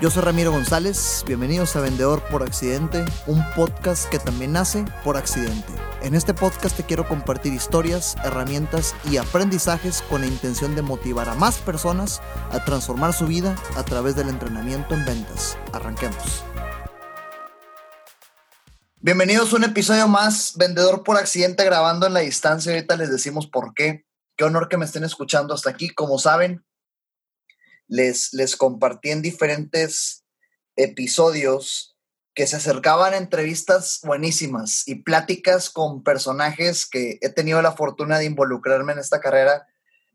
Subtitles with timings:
[0.00, 5.18] Yo soy Ramiro González, bienvenidos a Vendedor por Accidente, un podcast que también nace por
[5.18, 5.74] accidente.
[6.00, 11.28] En este podcast te quiero compartir historias, herramientas y aprendizajes con la intención de motivar
[11.28, 15.58] a más personas a transformar su vida a través del entrenamiento en ventas.
[15.74, 16.44] Arranquemos.
[19.00, 22.72] Bienvenidos a un episodio más, Vendedor por Accidente, grabando en la distancia.
[22.72, 24.06] Ahorita les decimos por qué.
[24.34, 25.90] Qué honor que me estén escuchando hasta aquí.
[25.90, 26.64] Como saben,
[27.90, 30.24] les, les compartí en diferentes
[30.76, 31.96] episodios
[32.34, 38.18] que se acercaban a entrevistas buenísimas y pláticas con personajes que he tenido la fortuna
[38.18, 39.66] de involucrarme en esta carrera,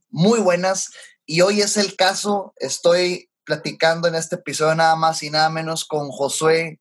[0.10, 0.92] muy buenas.
[1.26, 5.84] Y hoy es el caso, estoy platicando en este episodio nada más y nada menos
[5.84, 6.80] con Josué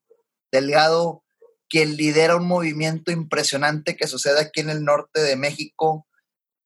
[0.51, 1.23] Delgado,
[1.67, 6.07] quien lidera un movimiento impresionante que sucede aquí en el norte de México,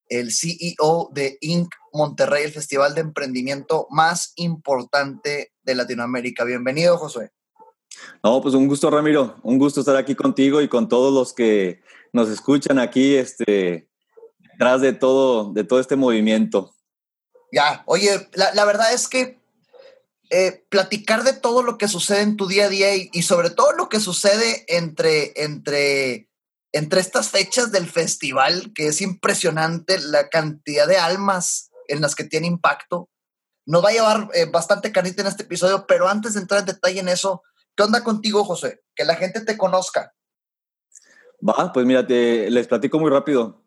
[0.09, 1.73] el CEO de Inc.
[1.93, 6.43] Monterrey, el festival de emprendimiento más importante de Latinoamérica.
[6.43, 7.31] Bienvenido, Josué.
[8.23, 9.37] No, pues un gusto, Ramiro.
[9.43, 11.81] Un gusto estar aquí contigo y con todos los que
[12.13, 13.89] nos escuchan aquí, este,
[14.51, 16.75] detrás de todo, de todo este movimiento.
[17.51, 19.39] Ya, oye, la, verdad es que
[20.29, 23.49] eh, platicar de todo lo que sucede en tu día a día y, y, sobre
[23.49, 26.28] todo lo que sucede entre, entre
[26.71, 32.23] entre estas fechas del festival, que es impresionante la cantidad de almas en las que
[32.23, 33.09] tiene impacto.
[33.65, 36.67] Nos va a llevar eh, bastante carita en este episodio, pero antes de entrar en
[36.67, 37.43] detalle en eso,
[37.75, 38.81] ¿qué onda contigo, José?
[38.95, 40.13] Que la gente te conozca.
[41.47, 43.63] Va, pues mira, les platico muy rápido.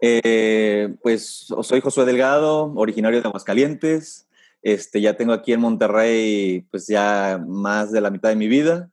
[0.00, 4.26] Eh, pues soy Josué Delgado, originario de Aguascalientes.
[4.62, 8.90] Este, ya tengo aquí en Monterrey pues ya más de la mitad de mi vida.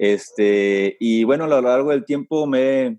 [0.00, 2.98] Este, y bueno, a lo largo del tiempo me,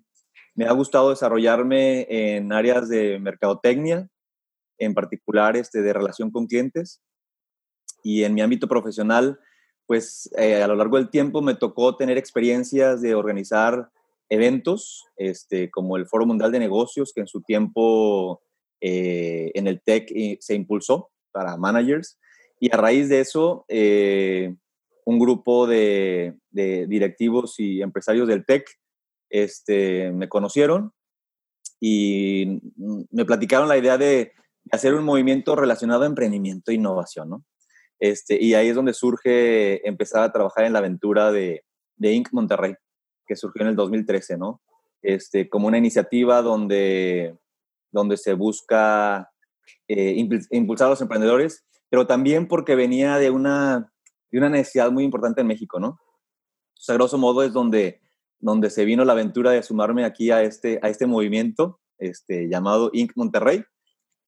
[0.54, 4.08] me ha gustado desarrollarme en áreas de mercadotecnia,
[4.78, 7.02] en particular este, de relación con clientes.
[8.04, 9.40] Y en mi ámbito profesional,
[9.88, 13.90] pues eh, a lo largo del tiempo me tocó tener experiencias de organizar
[14.30, 18.44] eventos, este, como el Foro Mundial de Negocios, que en su tiempo
[18.80, 22.20] eh, en el TEC eh, se impulsó para managers.
[22.60, 23.66] Y a raíz de eso,
[25.06, 28.68] un grupo de, directivos y empresarios del TEC
[29.30, 30.94] este, me conocieron
[31.80, 32.62] y
[33.10, 34.34] me platicaron la idea de,
[34.72, 37.46] hacer un movimiento relacionado a emprendimiento e innovación, ¿no?
[38.00, 41.64] Este, y ahí es donde surge empezar a trabajar en la aventura de,
[41.96, 42.30] de Inc.
[42.32, 42.76] Monterrey,
[43.26, 44.62] que surgió en el 2013, ¿no?
[45.02, 47.38] Este, como una iniciativa donde,
[47.92, 49.32] donde se busca
[49.88, 50.16] eh,
[50.52, 53.92] impulsar a los emprendedores, pero también porque venía de una
[54.32, 56.00] y una necesidad muy importante en México, ¿no?
[56.90, 58.02] O grosso modo es donde,
[58.40, 62.90] donde se vino la aventura de sumarme aquí a este, a este movimiento este, llamado
[62.94, 63.12] Inc.
[63.16, 63.64] Monterrey.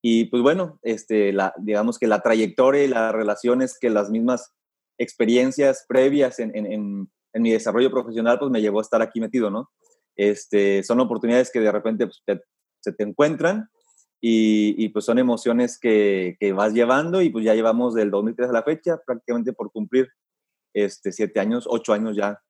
[0.00, 4.52] Y pues bueno, este, la, digamos que la trayectoria y las relaciones que las mismas
[4.98, 9.50] experiencias previas en, en, en, mi desarrollo profesional pues me llevó a estar aquí metido,
[9.50, 9.70] ¿no?
[10.14, 12.22] Este, son oportunidades que de repente pues,
[12.80, 13.68] se te encuentran
[14.26, 18.52] y, pues son emociones que, que, vas llevando y pues ya llevamos del 2003 a
[18.52, 20.08] la fecha prácticamente por cumplir
[20.72, 22.42] este, siete años, ocho años ya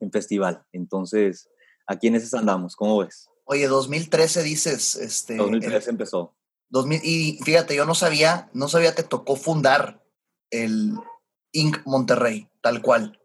[0.00, 0.62] en festival.
[0.72, 1.48] Entonces,
[1.86, 3.30] aquí en andamos, ¿cómo ves?
[3.44, 5.36] Oye, 2013 dices, este...
[5.36, 6.36] 2013 empezó.
[6.68, 10.04] 2000, y fíjate, yo no sabía, no sabía que tocó fundar
[10.50, 10.92] el
[11.52, 11.78] Inc.
[11.86, 13.18] Monterrey, tal cual.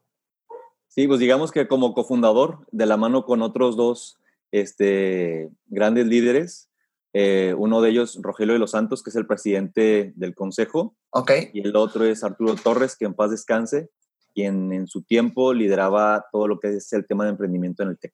[0.88, 4.18] Sí, pues digamos que como cofundador, de la mano con otros dos
[4.52, 6.70] este, grandes líderes,
[7.18, 10.98] eh, uno de ellos, Rogelio de los Santos, que es el presidente del consejo.
[11.12, 11.32] Ok.
[11.54, 13.90] Y el otro es Arturo Torres, que en paz descanse,
[14.34, 17.98] quien en su tiempo lideraba todo lo que es el tema de emprendimiento en el
[17.98, 18.12] TEC.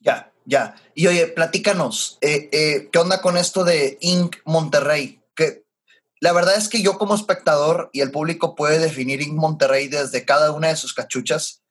[0.00, 0.76] Ya, ya.
[0.94, 4.36] Y oye, platícanos, eh, eh, ¿qué onda con esto de Inc.
[4.46, 5.20] Monterrey?
[5.36, 5.66] Que
[6.18, 9.34] la verdad es que yo como espectador y el público puede definir Inc.
[9.34, 11.62] Monterrey desde cada una de sus cachuchas,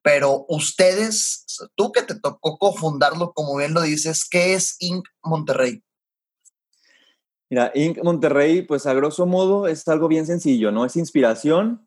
[0.00, 1.44] pero ustedes,
[1.74, 5.06] tú que te tocó cofundarlo, como bien lo dices, ¿qué es Inc.
[5.22, 5.82] Monterrey?
[7.52, 8.02] Mira, Inc.
[8.02, 10.86] Monterrey, pues a grosso modo es algo bien sencillo, ¿no?
[10.86, 11.86] Es inspiración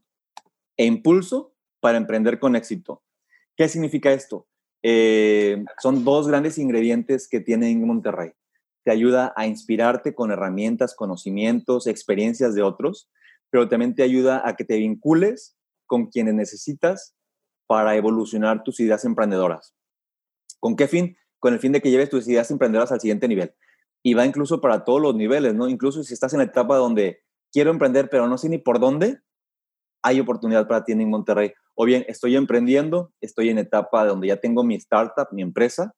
[0.77, 3.01] e impulso para emprender con éxito.
[3.57, 4.47] ¿Qué significa esto?
[4.83, 7.83] Eh, son dos grandes ingredientes que tiene Inc.
[7.83, 8.33] Monterrey.
[8.83, 13.09] Te ayuda a inspirarte con herramientas, conocimientos, experiencias de otros,
[13.49, 15.57] pero también te ayuda a que te vincules
[15.87, 17.15] con quienes necesitas
[17.65, 19.73] para evolucionar tus ideas emprendedoras.
[20.59, 21.17] ¿Con qué fin?
[21.39, 23.55] Con el fin de que lleves tus ideas emprendedoras al siguiente nivel
[24.05, 25.67] y va incluso para todos los niveles, ¿no?
[25.67, 29.19] Incluso si estás en la etapa donde quiero emprender, pero no sé ni por dónde,
[30.03, 31.53] hay oportunidad para ti en Monterrey.
[31.73, 35.95] O bien, estoy emprendiendo, estoy en etapa donde ya tengo mi startup, mi empresa,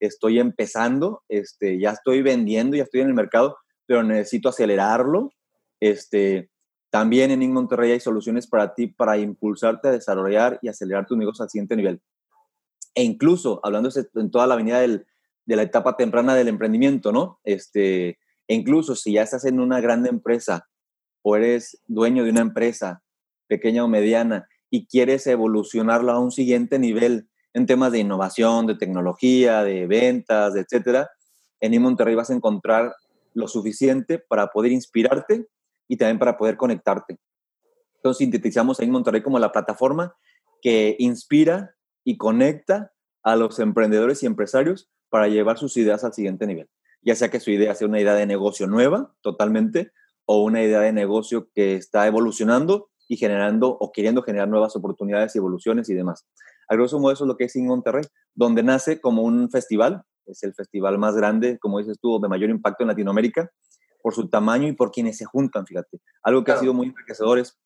[0.00, 3.56] estoy empezando, este, ya estoy vendiendo, ya estoy en el mercado,
[3.86, 5.30] pero necesito acelerarlo.
[5.78, 6.50] Este,
[6.90, 11.42] También en Monterrey hay soluciones para ti para impulsarte a desarrollar y acelerar tus negocios
[11.42, 12.02] al siguiente nivel.
[12.96, 15.06] E incluso, hablando en toda la avenida del,
[15.46, 17.40] de la etapa temprana del emprendimiento, ¿no?
[17.44, 18.18] Este,
[18.48, 20.68] e incluso si ya estás en una grande empresa
[21.22, 23.02] o eres dueño de una empresa
[23.46, 28.74] pequeña o mediana y quieres evolucionarlo a un siguiente nivel en temas de innovación, de
[28.74, 31.10] tecnología, de ventas, etcétera,
[31.60, 32.94] en Monterrey vas a encontrar
[33.32, 35.46] lo suficiente para poder inspirarte
[35.88, 37.18] y también para poder conectarte.
[37.96, 40.14] Entonces sintetizamos en Monterrey como la plataforma
[40.60, 41.74] que inspira
[42.04, 42.92] y conecta
[43.22, 46.68] a los emprendedores y empresarios para llevar sus ideas al siguiente nivel.
[47.00, 49.92] Ya sea que su idea sea una idea de negocio nueva, totalmente,
[50.24, 55.32] o una idea de negocio que está evolucionando y generando o queriendo generar nuevas oportunidades
[55.36, 56.26] y evoluciones y demás.
[56.68, 58.02] A grosso modo eso es lo que es en Monterrey,
[58.34, 62.50] donde nace como un festival, es el festival más grande, como dices tú, de mayor
[62.50, 63.52] impacto en Latinoamérica,
[64.02, 66.00] por su tamaño y por quienes se juntan, fíjate.
[66.24, 67.56] Algo que ha sido muy enriquecedor es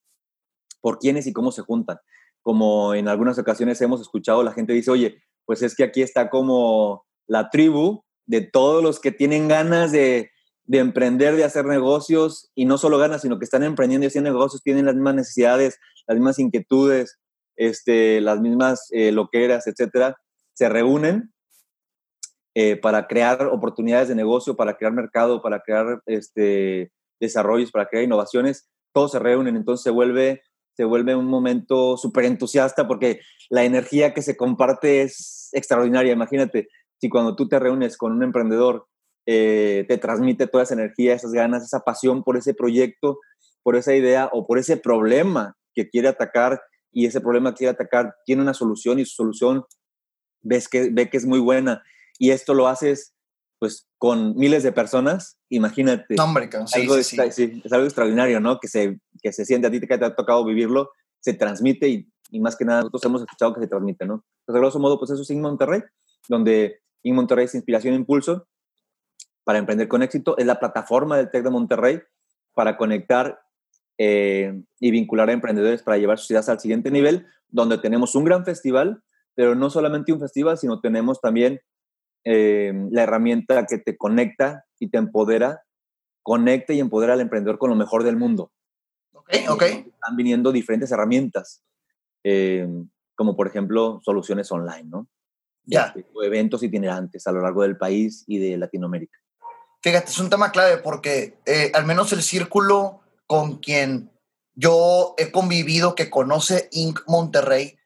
[0.81, 1.97] por quiénes y cómo se juntan.
[2.43, 6.29] Como en algunas ocasiones hemos escuchado, la gente dice, oye, pues es que aquí está
[6.29, 10.31] como la tribu de todos los que tienen ganas de,
[10.67, 14.61] emprender, de hacer negocios, y no solo ganas, sino que están emprendiendo y haciendo negocios,
[14.61, 17.17] tienen las mismas necesidades, las mismas inquietudes,
[17.55, 20.17] este, las mismas eh, loqueras, etcétera,
[20.53, 21.31] se reúnen
[22.55, 28.03] eh, para crear oportunidades de negocio, para crear mercado, para crear este, desarrollos, para crear
[28.03, 30.41] innovaciones, todos se reúnen, entonces se vuelve,
[30.73, 36.69] se vuelve un momento súper entusiasta porque la energía que se comparte es extraordinaria, imagínate,
[36.99, 38.87] si cuando tú te reúnes con un emprendedor,
[39.25, 43.19] eh, te transmite toda esa energía, esas ganas, esa pasión por ese proyecto,
[43.63, 46.61] por esa idea o por ese problema que quiere atacar
[46.91, 49.65] y ese problema que quiere atacar tiene una solución y su solución
[50.41, 51.83] ves que, ve que es muy buena
[52.17, 53.13] y esto lo haces
[53.59, 56.15] pues con miles de personas, imagínate.
[56.15, 57.61] No, hombre, sí, algo sí, sí.
[57.63, 58.57] es algo extraordinario, ¿no?
[58.57, 62.09] Que se, que se siente a ti que te ha tocado vivirlo, se transmite y,
[62.31, 64.23] y más que nada nosotros hemos escuchado que se transmite, ¿no?
[64.41, 65.81] Entonces, a grosso modo, pues eso es en Monterrey,
[66.29, 68.47] donde en Monterrey es Inspiración e Impulso
[69.43, 70.37] para emprender con éxito.
[70.37, 72.01] Es la plataforma del TEC de Monterrey
[72.53, 73.39] para conectar
[73.97, 78.23] eh, y vincular a emprendedores para llevar sus ideas al siguiente nivel, donde tenemos un
[78.23, 79.03] gran festival,
[79.35, 81.59] pero no solamente un festival, sino tenemos también
[82.25, 85.63] eh, la herramienta que te conecta y te empodera,
[86.21, 88.51] conecta y empodera al emprendedor con lo mejor del mundo.
[89.13, 89.63] Ok, ok.
[89.63, 91.63] Están viniendo diferentes herramientas,
[92.23, 92.67] eh,
[93.15, 95.07] como por ejemplo soluciones online, ¿no?
[95.65, 95.93] Ya.
[95.95, 99.17] Este, eventos itinerantes a lo largo del país y de Latinoamérica.
[99.81, 104.11] Fíjate, es un tema clave porque eh, al menos el círculo con quien
[104.55, 106.99] yo he convivido, que conoce Inc.
[107.07, 107.77] Monterrey,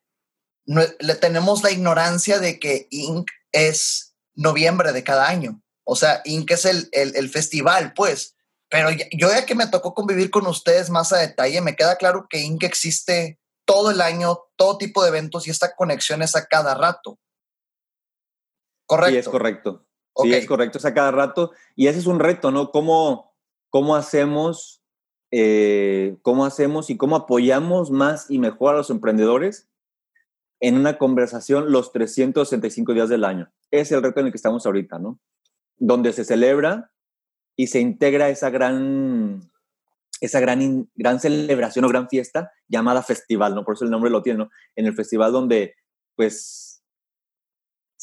[0.66, 3.30] le tenemos la ignorancia de que Inc.
[3.52, 5.62] es noviembre de cada año.
[5.84, 6.50] O sea, Inc.
[6.50, 8.36] es el, el, festival, pues.
[8.70, 12.26] Pero yo ya que me tocó convivir con ustedes más a detalle, me queda claro
[12.28, 12.64] que Inc.
[12.64, 17.20] existe todo el año, todo tipo de eventos y esta conexión es a cada rato.
[18.96, 19.12] Correcto.
[19.12, 19.86] Sí, es correcto.
[20.16, 21.52] Sí, es correcto, es a cada rato.
[21.76, 22.72] Y ese es un reto, ¿no?
[22.72, 23.34] ¿Cómo,
[23.70, 24.84] cómo hacemos,
[25.32, 29.70] eh, cómo hacemos y cómo apoyamos más y mejor a los emprendedores
[30.60, 33.52] en una conversación los 365 días del año?
[33.72, 35.20] Es el reto en el que estamos ahorita, ¿no?
[35.78, 36.92] Donde se celebra
[37.56, 39.42] y se integra esa gran,
[40.22, 43.66] esa gran, gran celebración o gran fiesta llamada festival, ¿no?
[43.66, 44.50] Por eso el nombre lo tiene, ¿no?
[44.76, 45.76] En el festival donde,
[46.16, 46.73] pues,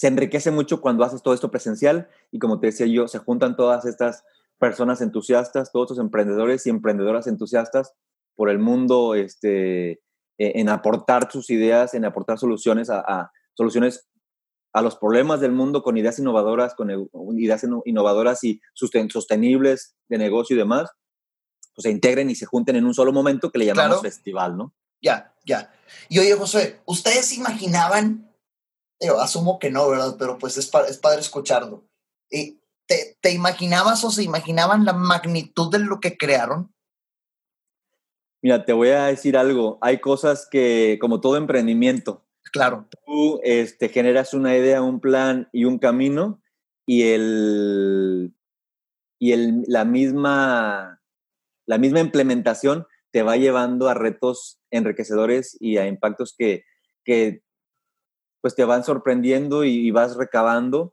[0.01, 3.55] se enriquece mucho cuando haces todo esto presencial y como te decía yo, se juntan
[3.55, 4.25] todas estas
[4.59, 7.93] personas entusiastas, todos estos emprendedores y emprendedoras entusiastas
[8.35, 10.01] por el mundo, este, e,
[10.39, 14.09] en aportar sus ideas, en aportar soluciones a, soluciones
[14.73, 16.91] a los problemas del mundo con ideas innovadoras, con
[17.39, 20.89] ideas innovadoras y sostenibles de negocio y demás,
[21.75, 24.73] pues se integren y se junten en un solo momento que le llamamos festival, ¿no?
[25.03, 25.75] Ya, ya.
[26.09, 28.30] Y oye, José, ¿ustedes imaginaban
[29.01, 30.17] yo asumo que no, ¿verdad?
[30.19, 31.85] Pero pues es, es padre escucharlo.
[32.31, 36.73] ¿Y te, ¿Te imaginabas o se imaginaban la magnitud de lo que crearon?
[38.43, 39.79] Mira, te voy a decir algo.
[39.83, 42.89] Hay cosas que, como todo emprendimiento, claro.
[43.07, 46.43] Tú este, generas una idea, un plan y un camino
[46.87, 48.35] y el
[49.19, 51.01] y el, la misma
[51.67, 56.65] la misma implementación te va llevando a retos enriquecedores y a impactos que,
[57.05, 57.43] que
[58.41, 60.93] pues te van sorprendiendo y, vas recabando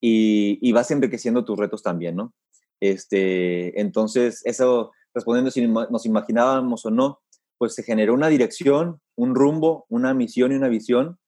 [0.00, 2.34] y, vas enriqueciendo tus retos también, ¿no?
[2.80, 7.20] Este, entonces, eso, respondiendo si nos imaginábamos o no,
[7.58, 11.18] pues se generó una dirección, un rumbo, una misión y una visión.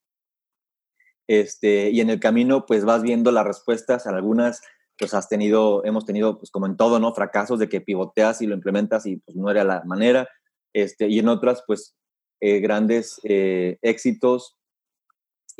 [1.28, 4.06] Este, y en el camino, pues vas viendo las respuestas.
[4.06, 4.62] Algunas,
[4.96, 7.14] pues has tenido, hemos tenido, pues como en todo, ¿no?
[7.14, 10.28] Fracasos de que pivoteas y lo implementas y pues no era la manera.
[10.72, 11.96] este, y en otras, pues,
[12.40, 14.59] eh, grandes eh, éxitos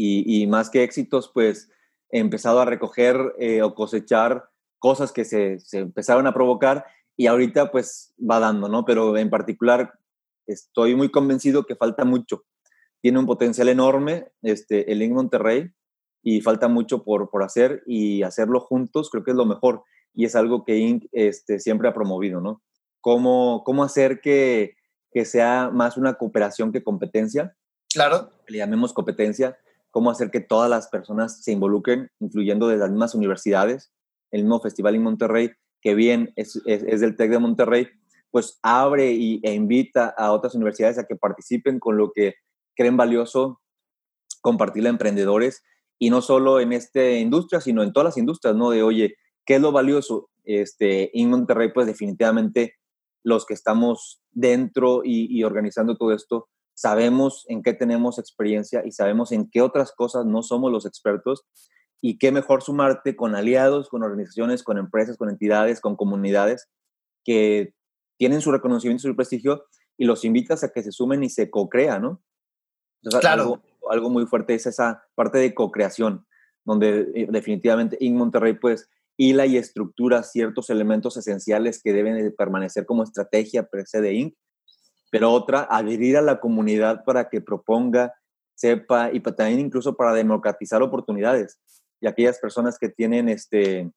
[0.02, 1.70] y, más que éxitos, pues,
[2.10, 7.70] he empezado a recoger o cosechar cosas que se, se empezaron a provocar y ahorita,
[7.70, 8.84] pues, va dando, ¿no?
[8.84, 9.92] Pero en particular,
[10.46, 12.44] estoy muy convencido que falta mucho.
[13.00, 15.70] Tiene un potencial enorme este, el Link Monterrey
[16.22, 20.26] y falta mucho por, por hacer y hacerlo juntos creo que es lo mejor y
[20.26, 21.04] es algo que Inc.
[21.12, 22.62] Este, siempre ha promovido, ¿no?
[23.00, 24.76] Cómo, cómo hacer que,
[25.12, 27.56] que sea más una cooperación que competencia.
[27.92, 28.30] Claro.
[28.46, 29.56] Le llamemos competencia.
[29.90, 33.92] Cómo hacer que todas las personas se involucren, incluyendo de las mismas universidades.
[34.30, 37.88] El mismo festival en Monterrey, que bien es, del TEC de Monterrey,
[38.30, 42.34] pues abre y, e invita a otras universidades a que participen con lo que
[42.76, 43.60] creen valioso
[44.40, 45.62] compartirle a emprendedores
[45.98, 48.70] y no solo en esta industria, sino en todas las industrias, ¿no?
[48.70, 50.30] De, oye, ¿qué es lo valioso?
[50.44, 52.74] Este, en Monterrey, pues definitivamente
[53.22, 56.48] los que estamos dentro y organizando todo esto,
[56.80, 61.44] sabemos en qué tenemos experiencia y sabemos en qué otras cosas no somos los expertos
[62.00, 66.70] y qué mejor sumarte con aliados, con organizaciones, con empresas, con entidades, con comunidades
[67.22, 67.74] que
[68.18, 69.66] tienen su reconocimiento y su prestigio
[69.98, 72.22] y los invitas a que se sumen y se co-crea, ¿no?
[73.20, 73.62] claro.
[73.90, 76.26] Algo, muy fuerte es esa parte de co-creación,
[76.64, 82.30] donde eh, definitivamente en Monterrey, pues, hila y estructura ciertos elementos esenciales que deben de
[82.30, 84.34] permanecer como estrategia per se de Inc.,
[85.10, 88.14] pero otra, adherir a la comunidad para que proponga,
[88.54, 91.58] sepa y también incluso para democratizar oportunidades.
[92.00, 93.90] Y aquellas personas que tienen, este,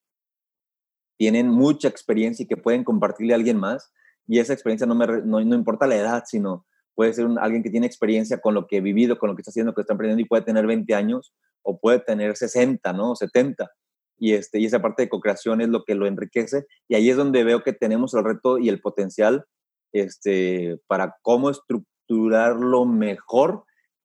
[1.17, 3.91] tienen mucha experiencia y que pueden compartirle a alguien más,
[4.27, 6.65] y esa experiencia no, me, no, no importa la edad, sino
[6.95, 9.51] puede ser alguien que tiene experiencia con lo que he vivido, con lo que está
[9.51, 13.15] haciendo, que está aprendiendo y puede tener 20 años o puede tener 60, ¿no?
[13.15, 13.71] 70.
[14.17, 17.17] Y, este, y esa parte de co-creación es lo que lo enriquece y ahí es
[17.17, 19.45] donde veo que tenemos el reto y el potencial
[19.93, 23.63] este, para cómo estructurarlo mejor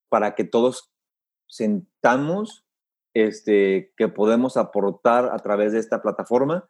[0.09, 0.91] para que todos
[1.49, 2.65] sentamos
[3.15, 6.67] este, que podemos aportar a través de esta plataforma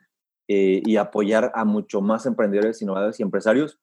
[0.48, 3.78] eh, y apoyar a mucho más emprendedores, innovadores y empresarios,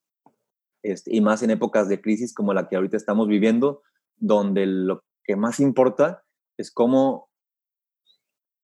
[0.84, 3.84] este, y más en épocas de crisis como la que ahorita estamos viviendo,
[4.18, 6.24] donde lo que más importa
[6.58, 7.30] es cómo,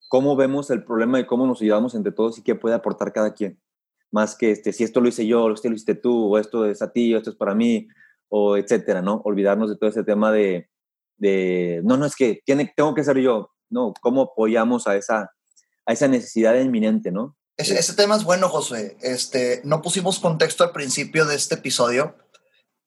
[0.09, 3.33] cómo vemos el problema y cómo nos ayudamos entre todos y qué puede aportar cada
[3.33, 3.60] quien.
[4.11, 6.65] Más que este, si esto lo hice yo, o esto lo hiciste tú, o esto
[6.65, 7.87] es a ti, o esto es para mí,
[8.29, 9.21] o etcétera, ¿no?
[9.25, 10.69] Olvidarnos de todo ese tema de,
[11.17, 15.31] de no, no, es que tiene, tengo que ser yo, no, cómo apoyamos a esa,
[15.85, 17.37] a esa necesidad inminente, ¿no?
[17.57, 18.97] Ese, tema es bueno, José.
[19.01, 22.15] Este, no pusimos contexto al principio de este episodio,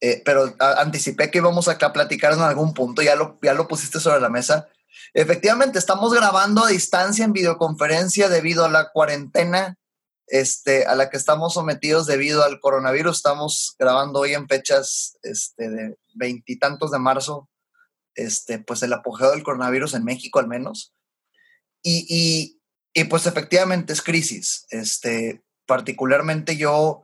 [0.00, 3.68] eh, pero anticipé que íbamos acá a platicar en algún punto, ya lo, ya lo
[3.68, 4.68] pusiste sobre la mesa.
[5.12, 9.78] Efectivamente, estamos grabando a distancia en videoconferencia debido a la cuarentena
[10.26, 13.16] este, a la que estamos sometidos debido al coronavirus.
[13.16, 17.48] Estamos grabando hoy en fechas este, de veintitantos de marzo,
[18.14, 20.94] este, pues el apogeo del coronavirus en México al menos.
[21.82, 22.60] Y, y,
[22.94, 24.66] y pues efectivamente es crisis.
[24.70, 27.02] Este, particularmente yo,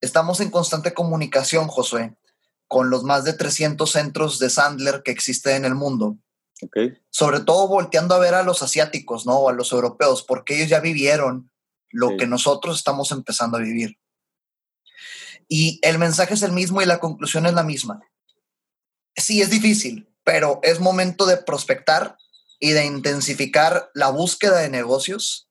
[0.00, 2.16] estamos en constante comunicación, Josué,
[2.68, 6.16] con los más de 300 centros de Sandler que existen en el mundo.
[6.62, 6.92] Okay.
[7.08, 9.38] Sobre todo volteando a ver a los asiáticos, ¿no?
[9.38, 11.50] O a los europeos, porque ellos ya vivieron
[11.90, 12.16] lo sí.
[12.18, 13.98] que nosotros estamos empezando a vivir.
[15.48, 18.00] Y el mensaje es el mismo y la conclusión es la misma.
[19.16, 22.16] Sí, es difícil, pero es momento de prospectar
[22.60, 25.48] y de intensificar la búsqueda de negocios.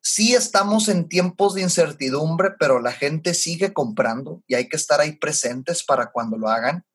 [0.00, 5.00] Sí estamos en tiempos de incertidumbre, pero la gente sigue comprando y hay que estar
[5.00, 6.86] ahí presentes para cuando lo hagan.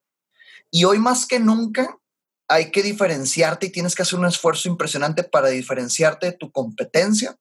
[0.71, 1.99] Y hoy más que nunca
[2.47, 7.37] hay que diferenciarte y tienes que hacer un esfuerzo impresionante para diferenciarte de tu competencia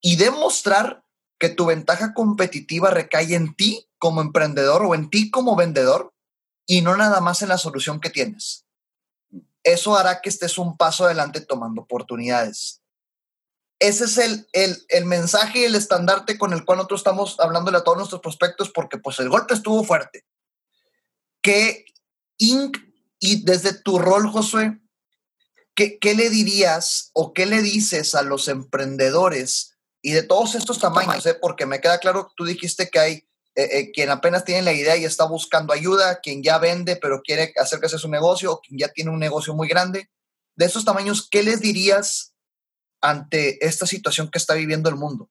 [0.00, 1.04] y demostrar
[1.38, 6.14] que tu ventaja competitiva recae en ti como emprendedor o en ti como vendedor
[6.66, 8.66] y no nada más en la solución que tienes
[9.62, 12.82] eso hará que estés un paso adelante tomando oportunidades.
[13.78, 17.78] Ese es el, el, el mensaje y el estandarte con el cual nosotros estamos hablándole
[17.78, 20.26] a todos nuestros prospectos porque pues el golpe estuvo fuerte.
[21.42, 21.86] ¿Qué
[22.38, 22.76] Inc.
[23.18, 24.78] y desde tu rol, Josué,
[25.74, 29.69] ¿qué, ¿qué, le dirías o qué le dices a los emprendedores
[30.02, 31.24] y de todos estos tamaños?
[31.26, 31.36] Eh?
[31.40, 33.12] Porque me queda claro, tú dijiste que hay
[33.54, 37.20] eh, eh, quien apenas tiene la idea y está buscando ayuda, quien ya vende pero
[37.20, 40.08] quiere hacer que sea su negocio, o quien ya tiene un negocio muy grande.
[40.56, 42.34] De estos tamaños, ¿qué les dirías
[43.00, 45.30] ante esta situación que está viviendo el mundo?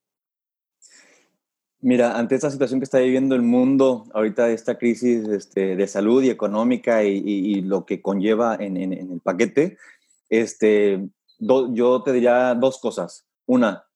[1.82, 6.22] Mira, ante esta situación que está viviendo el mundo, ahorita esta crisis este, de salud
[6.22, 9.78] y económica y, y, y lo que conlleva en, en, en el paquete,
[10.28, 11.08] este,
[11.38, 13.24] do, yo te diría dos cosas.
[13.46, 13.86] Una,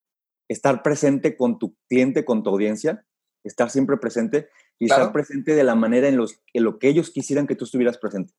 [0.49, 3.05] estar presente con tu cliente, con tu audiencia,
[3.45, 4.49] estar siempre presente,
[4.79, 7.65] y estar presente de la manera en, los, en lo que ellos quisieran que tú
[7.65, 8.35] estuvieras presente.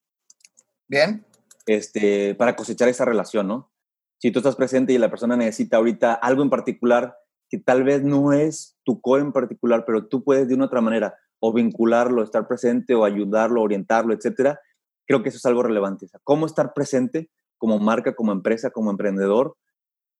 [0.88, 1.26] Bien.
[1.66, 3.72] Este, para cosechar esa relación, ¿no?
[4.20, 7.18] Si tú estás presente y la persona necesita ahorita algo en particular
[7.50, 10.82] que tal vez no es tu core en particular, pero tú puedes de una otra
[10.82, 14.60] manera o vincularlo, estar presente o ayudarlo, orientarlo, etcétera,
[15.06, 16.08] creo que eso es algo relevante.
[16.24, 19.58] cómo estar presente como marca, como empresa, como emprendedor,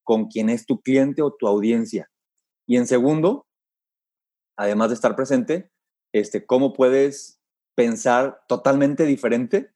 [0.06, 2.10] con quien es tu cliente o tu audiencia.
[2.66, 3.48] Y en segundo,
[4.58, 5.72] además de estar presente,
[6.14, 7.42] este, cómo puedes
[7.76, 9.74] pensar totalmente diferente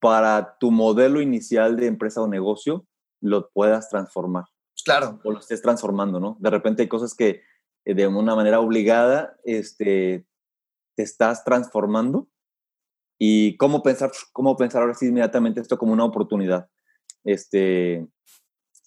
[0.00, 2.86] para tu modelo inicial de empresa o negocio
[3.20, 4.44] lo puedas transformar.
[4.84, 5.20] Claro.
[5.24, 6.36] O lo estés transformando, ¿no?
[6.40, 7.42] De repente hay cosas que
[7.84, 10.26] eh, de una manera obligada este,
[10.96, 12.28] te estás transformando
[13.18, 16.68] y cómo pensar, cómo pensar ahora sí inmediatamente esto como una oportunidad.
[17.24, 18.06] Este,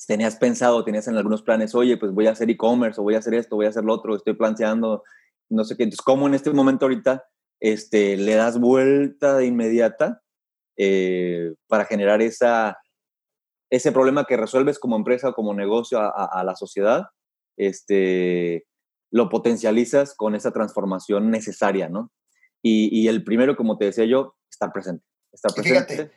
[0.05, 3.19] tenías pensado, tenías en algunos planes, oye, pues voy a hacer e-commerce o voy a
[3.19, 5.03] hacer esto, voy a hacer lo otro, estoy planteando,
[5.49, 5.83] no sé qué.
[5.83, 7.25] Entonces, ¿cómo en este momento ahorita
[7.59, 10.21] este, le das vuelta de inmediata
[10.77, 12.77] eh, para generar esa,
[13.69, 17.07] ese problema que resuelves como empresa o como negocio a, la sociedad?
[17.57, 18.65] Este,
[19.11, 22.11] lo potencializas con esa transformación necesaria, ¿no?
[22.61, 25.05] Y, el primero, como te decía yo, estar presente.
[25.31, 25.93] Estar presente.
[25.93, 26.11] Fíjate,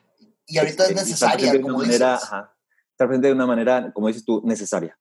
[0.47, 2.19] y ahorita es este, necesaria, como manera,
[2.93, 4.99] estar presente de una manera, como dices tú, necesaria.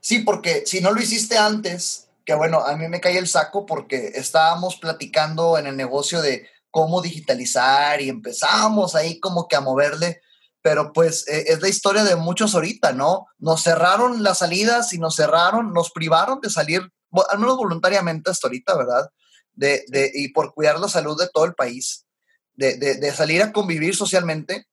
[0.00, 3.66] Sí, porque si no lo hiciste antes, que bueno, a mí me cae el saco
[3.66, 9.60] porque estábamos platicando en el negocio de cómo digitalizar y empezamos ahí como que a
[9.60, 10.20] moverle,
[10.60, 13.26] pero pues eh, es la historia de muchos ahorita, ¿no?
[13.38, 16.90] Nos cerraron las salidas y nos cerraron, nos privaron de salir,
[17.30, 19.10] al voluntariamente hasta ahorita, ¿verdad?
[19.52, 22.06] De, de, y por cuidar la salud de todo el país,
[22.54, 24.66] de, de, salir a convivir socialmente,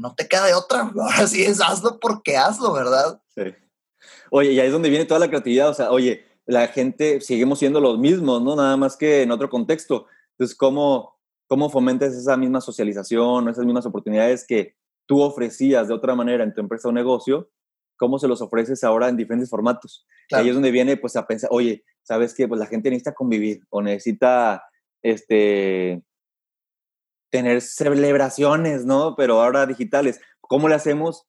[0.00, 0.90] no te queda de otra.
[0.98, 3.22] Ahora sí es hazlo porque hazlo, ¿verdad?
[3.34, 3.42] Sí.
[4.30, 5.68] Oye, y ahí es donde viene toda la creatividad.
[5.68, 8.56] O sea, oye, la gente, seguimos siendo los mismos, ¿no?
[8.56, 10.06] Nada más que en otro contexto.
[10.32, 14.74] Entonces, ¿cómo, cómo fomentas esa misma socialización, esas mismas oportunidades que
[15.06, 17.50] tú ofrecías de otra manera en tu empresa o negocio?
[17.96, 20.06] ¿Cómo se los ofreces ahora en diferentes formatos?
[20.32, 22.48] Ahí es donde viene, pues, a pensar, oye, ¿sabes qué?
[22.48, 24.64] Pues la gente necesita convivir o necesita,
[25.02, 26.02] este,
[27.30, 29.14] tener celebraciones, ¿no?
[29.16, 30.20] Pero ahora digitales.
[30.40, 31.26] ¿Cómo le hacemos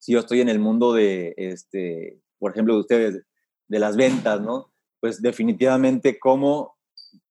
[0.00, 3.22] si yo estoy en el mundo de, este, por ejemplo, de ustedes,
[3.68, 4.72] de las ventas, ¿no?
[4.98, 6.76] Pues definitivamente cómo,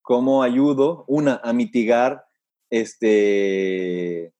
[0.01, 2.23] cómo ayudo, una, a mitigar,
[2.69, 4.33] este,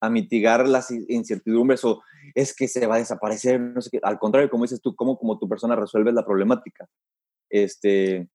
[0.00, 2.02] a mitigar las incertidumbres o
[2.34, 4.00] es que se va a desaparecer, no sé qué.
[4.02, 6.88] Al contrario, como dices tú, cómo como tu persona resuelves la problemática.
[7.48, 8.28] Este,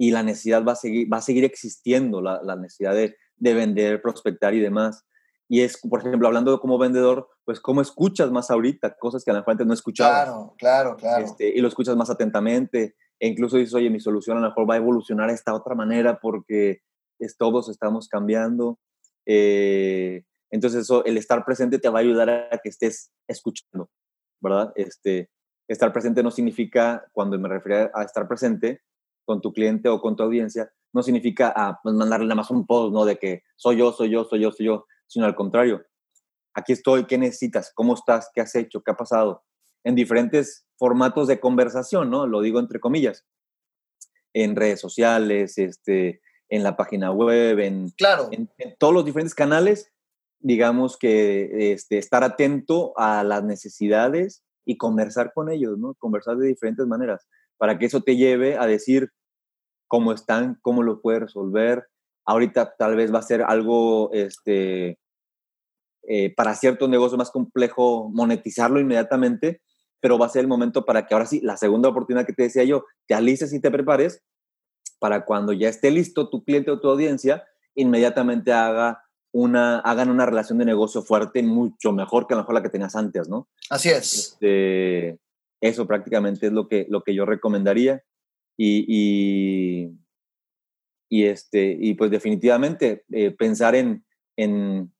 [0.00, 3.52] y la necesidad va a seguir, va a seguir existiendo, la, la necesidad de, de,
[3.52, 5.04] vender, prospectar y demás.
[5.46, 9.34] Y es, por ejemplo, hablando como vendedor, pues cómo escuchas más ahorita, cosas que a
[9.34, 10.24] la gente no escuchaba.
[10.24, 11.26] Claro, claro, claro.
[11.26, 12.94] Este, y lo escuchas más atentamente.
[13.18, 15.74] E incluso dices, oye, mi solución a lo mejor va a evolucionar de esta otra
[15.74, 16.80] manera porque
[17.18, 18.78] es, todos estamos cambiando.
[19.26, 23.90] Eh, entonces, eso, el estar presente te va a ayudar a que estés escuchando,
[24.40, 24.72] ¿verdad?
[24.76, 25.28] Este,
[25.68, 28.80] estar presente no significa, cuando me refiero a estar presente,
[29.30, 32.66] con tu cliente o con tu audiencia, no significa ah, pues, mandarle nada más un
[32.66, 33.04] post, ¿no?
[33.04, 35.84] De que soy yo, soy yo, soy yo, soy yo, sino al contrario.
[36.52, 37.70] Aquí estoy, ¿qué necesitas?
[37.72, 38.28] ¿Cómo estás?
[38.34, 38.82] ¿Qué has hecho?
[38.82, 39.44] ¿Qué ha pasado?
[39.84, 42.26] En diferentes formatos de conversación, ¿no?
[42.26, 43.24] Lo digo entre comillas.
[44.32, 48.30] En redes sociales, este, en la página web, en, claro.
[48.32, 49.92] en, todos los diferentes canales,
[50.40, 55.94] digamos que este, estar atento a las necesidades y conversar con ellos, ¿no?
[56.00, 59.12] Conversar de diferentes maneras, para que eso te lleve a decir,
[59.90, 61.88] cómo están, cómo lo puede resolver.
[62.24, 65.00] Ahorita tal vez va a ser algo, este,
[66.04, 69.60] eh, para cierto negocio más complejo monetizarlo inmediatamente,
[69.98, 72.44] pero va a ser el momento para que ahora sí, la segunda oportunidad que te
[72.44, 74.22] decía yo, te alices y te prepares
[75.00, 80.24] para cuando ya esté listo tu cliente o tu audiencia, inmediatamente haga una, hagan una
[80.24, 83.48] relación de negocio fuerte, mucho mejor que a lo mejor la que tenías antes, ¿no?
[83.70, 84.14] Así es.
[84.14, 85.18] Este,
[85.60, 88.04] eso prácticamente es lo que, lo que yo recomendaría.
[88.62, 89.96] Y,
[91.08, 94.04] y, este, y pues definitivamente eh, pensar en,
[94.36, 94.92] en,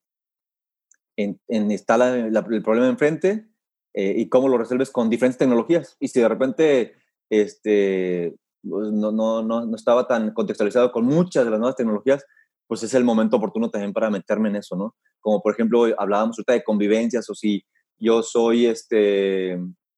[1.16, 3.50] en, estar el problema enfrente
[3.92, 5.98] eh, y cómo lo resuelves con diferentes tecnologías.
[6.00, 6.94] Y si de repente
[7.28, 8.34] este,
[8.66, 12.24] pues, no, no, no, no, estaba tan contextualizado con muchas de las nuevas tecnologías,
[12.66, 14.96] pues es el momento oportuno también para meterme en eso, ¿no?
[15.20, 17.62] Como por ejemplo, hablábamos ahorita de convivencias o si
[17.98, 19.52] yo soy, este,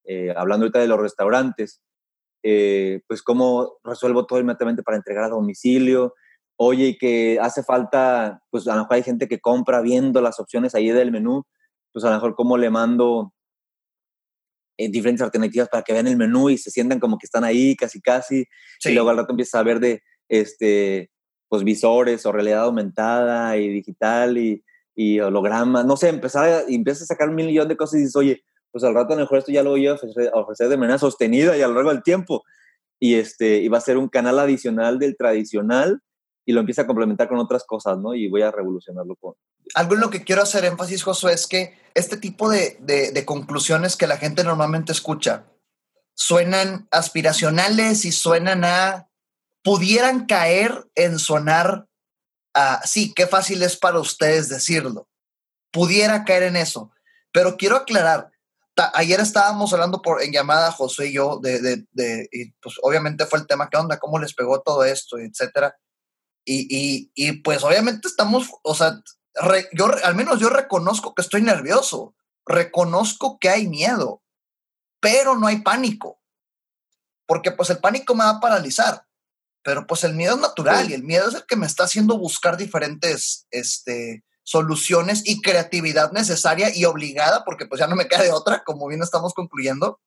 [0.04, 1.80] eh, hablando ahorita de los restaurantes,
[2.42, 6.14] eh, pues cómo resuelvo todo inmediatamente para entregar a domicilio.
[6.56, 10.38] Oye, y que hace falta, pues a lo mejor hay gente que compra viendo las
[10.38, 11.44] opciones ahí del menú,
[11.92, 13.32] pues a lo mejor cómo le mando
[14.78, 17.76] eh, diferentes alternativas para que vean el menú y se sientan como que están ahí
[17.76, 18.46] casi casi.
[18.84, 21.10] Y luego al rato empiezas a ver de, este,
[21.48, 25.84] pues visores o realidad aumentada y digital y, y hologramas.
[25.84, 28.42] No sé, empezar a, empiezas a sacar un millón de cosas y dices, oye,
[28.72, 31.56] pues al rato a lo mejor esto ya lo voy a ofrecer, de manera sostenida
[31.56, 32.42] y a lo largo del tiempo.
[32.98, 36.00] Y, este, y va a ser un canal adicional del tradicional
[36.44, 38.14] y lo empieza a complementar con otras cosas, ¿no?
[38.14, 39.34] Y voy a revolucionarlo con...
[39.74, 43.96] Algo en lo que quiero hacer énfasis, Josué, es que este tipo de, de, conclusiones
[43.96, 45.44] que la gente normalmente escucha
[46.14, 49.08] suenan aspiracionales y suenan a...
[49.62, 51.86] pudieran caer en sonar
[52.54, 52.84] a...
[52.86, 55.08] Sí, qué fácil es para ustedes decirlo.
[55.70, 56.90] Pudiera caer en eso.
[57.32, 58.31] Pero quiero aclarar,
[58.94, 63.26] ayer estábamos hablando por, en llamada José y yo de, de, de, y pues obviamente
[63.26, 63.98] fue el tema, ¿qué onda?
[63.98, 65.18] ¿Cómo les pegó todo esto?
[65.18, 65.76] Etcétera.
[66.44, 69.00] Y, y, pues obviamente estamos, o sea,
[69.72, 74.22] yo al menos yo reconozco que estoy nervioso, reconozco que hay miedo,
[75.00, 76.20] pero no hay pánico,
[77.26, 79.06] porque pues el pánico me va a paralizar,
[79.62, 82.18] pero pues el miedo es natural y el miedo es el que me está haciendo
[82.18, 88.22] buscar diferentes este, soluciones y creatividad necesaria y obligada, porque pues ya no me queda
[88.22, 90.00] de otra, como bien estamos concluyendo.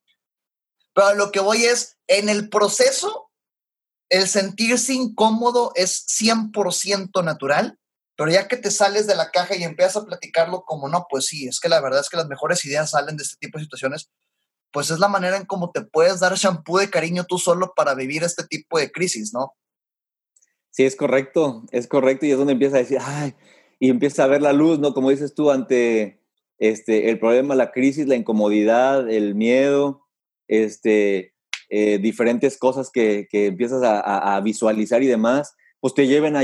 [0.93, 3.25] Pero lo que voy es, en el proceso
[4.09, 7.79] el sentirse incómodo es 100% natural,
[8.15, 11.25] pero ya que te sales de la caja y empiezas a platicarlo como no, pues
[11.25, 13.65] sí, es que la verdad es que las mejores ideas salen de este tipo de
[13.65, 14.09] situaciones,
[14.71, 17.93] pues es la manera en cómo te puedes dar shampoo de cariño tú solo para
[17.93, 19.53] vivir este tipo de crisis, ¿no?
[20.71, 23.35] Sí, es correcto, es correcto y es donde empieza a decir, ay,
[23.79, 24.93] y empieza a ver la luz, ¿no?
[24.93, 26.21] Como dices tú, ante
[26.57, 30.05] este, el problema, la crisis, la incomodidad, el miedo,
[30.47, 31.33] este,
[31.69, 36.41] eh, diferentes cosas que, que empiezas a, a, visualizar y demás, pues te lleven a,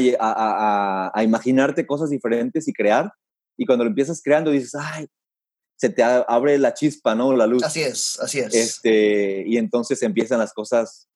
[1.14, 3.12] a, imaginarte cosas diferentes y crear.
[3.58, 5.08] Y cuando lo empiezas creando dices, ay,
[5.78, 7.36] se te abre la chispa, ¿no?
[7.36, 7.64] La luz.
[7.64, 8.54] Así es, así es.
[8.54, 11.10] Este, y entonces empiezan las cosas,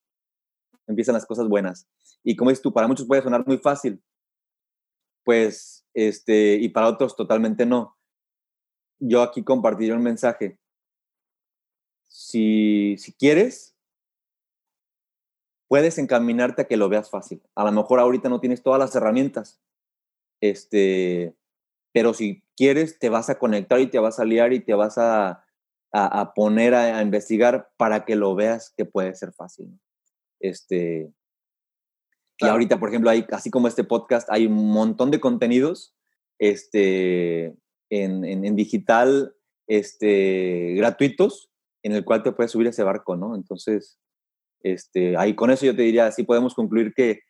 [0.88, 1.88] empiezan las cosas buenas.
[2.24, 4.02] Y como dices tú, para muchos puede sonar muy fácil,
[5.24, 7.98] pues, este, y para otros totalmente no.
[9.00, 10.60] Yo aquí compartiría un mensaje.
[12.08, 13.76] Si, si quieres,
[15.68, 17.42] puedes encaminarte a que lo veas fácil.
[17.56, 19.60] A lo mejor ahorita no tienes todas las herramientas,
[20.42, 21.36] este,
[21.92, 24.98] pero si quieres, te vas a conectar y te vas a liar y te vas
[24.98, 25.46] a,
[25.92, 29.80] a, poner a, investigar para que lo veas que puede ser fácil.
[30.40, 31.12] Este,
[32.38, 35.96] Y ahorita, por ejemplo, hay, así como este podcast, hay un montón de contenidos
[36.38, 37.56] este,
[37.90, 39.36] en, en, en digital
[39.68, 41.50] este, gratuitos
[41.84, 43.36] en el cual te puedes subir a ese barco, ¿no?
[43.36, 44.00] Entonces,
[44.62, 47.22] este, ahí con eso yo te diría, sí podemos concluir que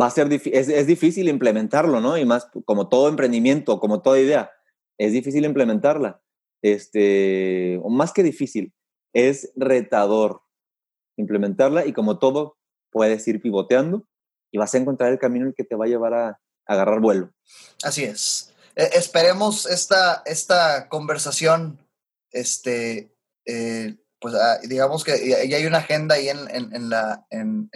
[0.00, 2.16] va a ser es, es difícil implementarlo, ¿no?
[2.16, 4.52] Y más como todo emprendimiento, como toda idea,
[4.96, 6.22] es difícil implementarla.
[6.62, 8.72] Este, o más que difícil,
[9.12, 10.42] es retador
[11.16, 12.57] implementarla y como todo,
[12.90, 14.06] puedes ir pivoteando
[14.50, 17.00] y vas a encontrar el camino en el que te va a llevar a, agarrar
[17.00, 17.32] vuelo.
[17.82, 18.52] Así es.
[18.76, 21.78] E, esperemos esta, esta conversación
[22.30, 23.14] este,
[23.46, 27.68] eh, pues ah, digamos que ya hay una agenda ahí en, en, la, en,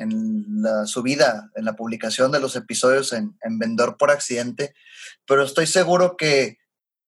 [0.48, 4.74] la, subida, en la publicación de los episodios en, Vendedor por Accidente,
[5.26, 6.58] pero estoy seguro que,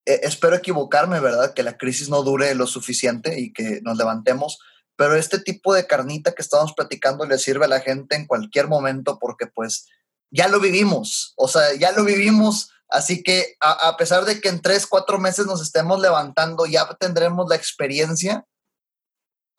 [0.07, 1.53] eh, espero equivocarme, ¿verdad?
[1.53, 4.59] Que la crisis no dure lo suficiente y que nos levantemos,
[4.97, 8.69] pero este tipo de carnita que estamos platicando le sirve a la gente en cualquier
[8.69, 9.89] momento porque pues
[10.31, 12.71] ya lo vivimos, o sea, ya lo vivimos.
[12.89, 17.49] Así que a, pesar de que en tres, cuatro meses nos estemos levantando, ya tendremos
[17.49, 18.47] la experiencia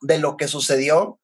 [0.01, 1.19] de lo que sucedió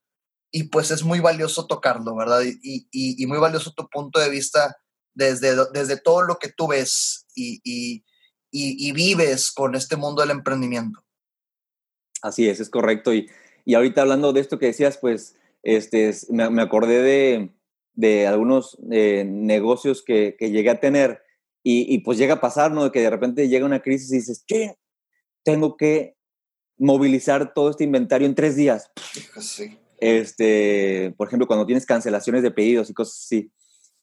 [0.52, 2.42] y pues es muy valioso tocarlo, ¿verdad?
[2.44, 4.78] Y, y, muy valioso tu punto de vista
[5.14, 7.62] desde, desde todo lo que tú ves y,
[8.52, 11.04] y, vives con este mundo del emprendimiento.
[12.22, 13.14] Así es, es correcto.
[13.14, 13.30] Y,
[13.66, 17.50] y ahorita hablando de esto que decías, pues este, me, me acordé de,
[17.94, 21.22] de algunos eh, negocios que, que, llegué a tener
[21.64, 22.92] y, y, pues llega a pasar, ¿no?
[22.92, 24.76] Que de repente llega una crisis y dices, ¿qué?
[25.44, 26.16] Tengo que
[26.78, 28.92] movilizar todo este inventario en tres días.
[29.40, 29.78] Sí.
[30.00, 33.52] Este, por ejemplo, cuando tienes cancelaciones de pedidos y cosas así,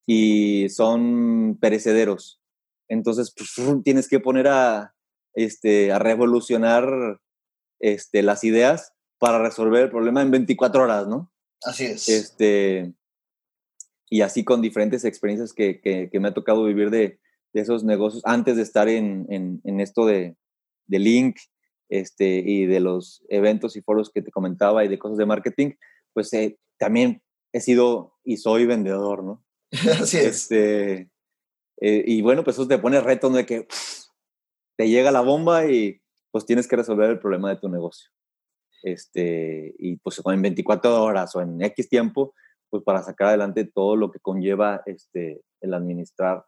[0.06, 2.40] y son perecederos.
[2.88, 3.50] Entonces, pues,
[3.84, 4.94] tienes que poner a,
[5.34, 7.20] este, a revolucionar
[7.80, 11.32] este, las ideas para resolver el problema en 24 horas, ¿no?
[11.62, 12.08] Así es.
[12.08, 12.92] Este,
[14.08, 17.18] y así con diferentes experiencias que, que, me ha tocado vivir de,
[17.52, 20.36] de, esos negocios antes de estar en, en, en esto de,
[20.86, 21.36] de Link
[21.88, 25.72] este, y de los eventos y foros que te comentaba y de cosas de marketing,
[26.12, 29.44] pues eh, también he sido y soy vendedor, ¿no?
[30.00, 30.24] Así es.
[30.24, 31.10] Este,
[31.80, 33.66] eh, y bueno, pues eso te pone reto de que
[34.76, 36.00] te llega la bomba y
[36.30, 38.10] pues tienes que resolver el problema de tu negocio.
[38.92, 42.34] Este, y pues en 24 horas o en X tiempo,
[42.70, 46.44] pues para sacar adelante todo lo que conlleva este, el administrar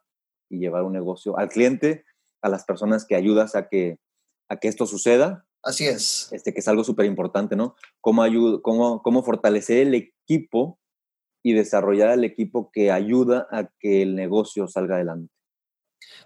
[0.49, 2.05] y llevar un negocio al cliente,
[2.41, 3.97] a las personas que ayudas a que,
[4.49, 5.45] a que esto suceda.
[5.63, 6.29] Así es.
[6.31, 7.75] Este, que es algo súper importante, ¿no?
[8.01, 10.79] Cómo, ayuda, cómo, cómo fortalecer el equipo
[11.43, 15.33] y desarrollar el equipo que ayuda a que el negocio salga adelante.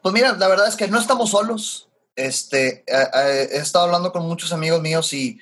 [0.01, 1.89] Pues mira, la verdad es que no estamos solos.
[2.15, 5.39] Este, he estado hablando con muchos amigos míos y,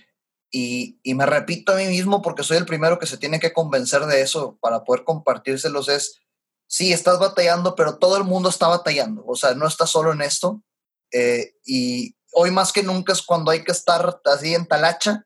[0.56, 3.54] y, y, me repito a mí mismo porque soy el primero que se tiene que
[3.54, 6.20] convencer de eso para poder compartírselos es,
[6.68, 9.24] sí, estás batallando, pero todo el mundo está batallando.
[9.26, 10.62] O sea, no estás solo en esto.
[11.12, 15.26] Eh, y hoy más que nunca es cuando hay que estar así en talacha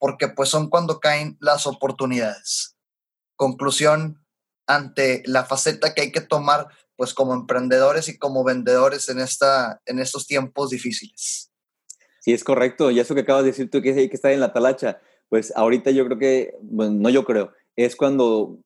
[0.00, 2.76] porque pues son cuando caen las oportunidades.
[3.36, 4.26] Conclusión
[4.66, 9.80] ante la faceta que hay que tomar pues como emprendedores y como vendedores en, esta,
[9.86, 11.52] en estos tiempos difíciles.
[12.24, 12.90] Sí, es correcto.
[12.90, 15.52] Y eso que acabas de decir tú, que hay que estar en la talacha, pues
[15.54, 18.60] ahorita yo creo que, bueno, no yo creo, es cuando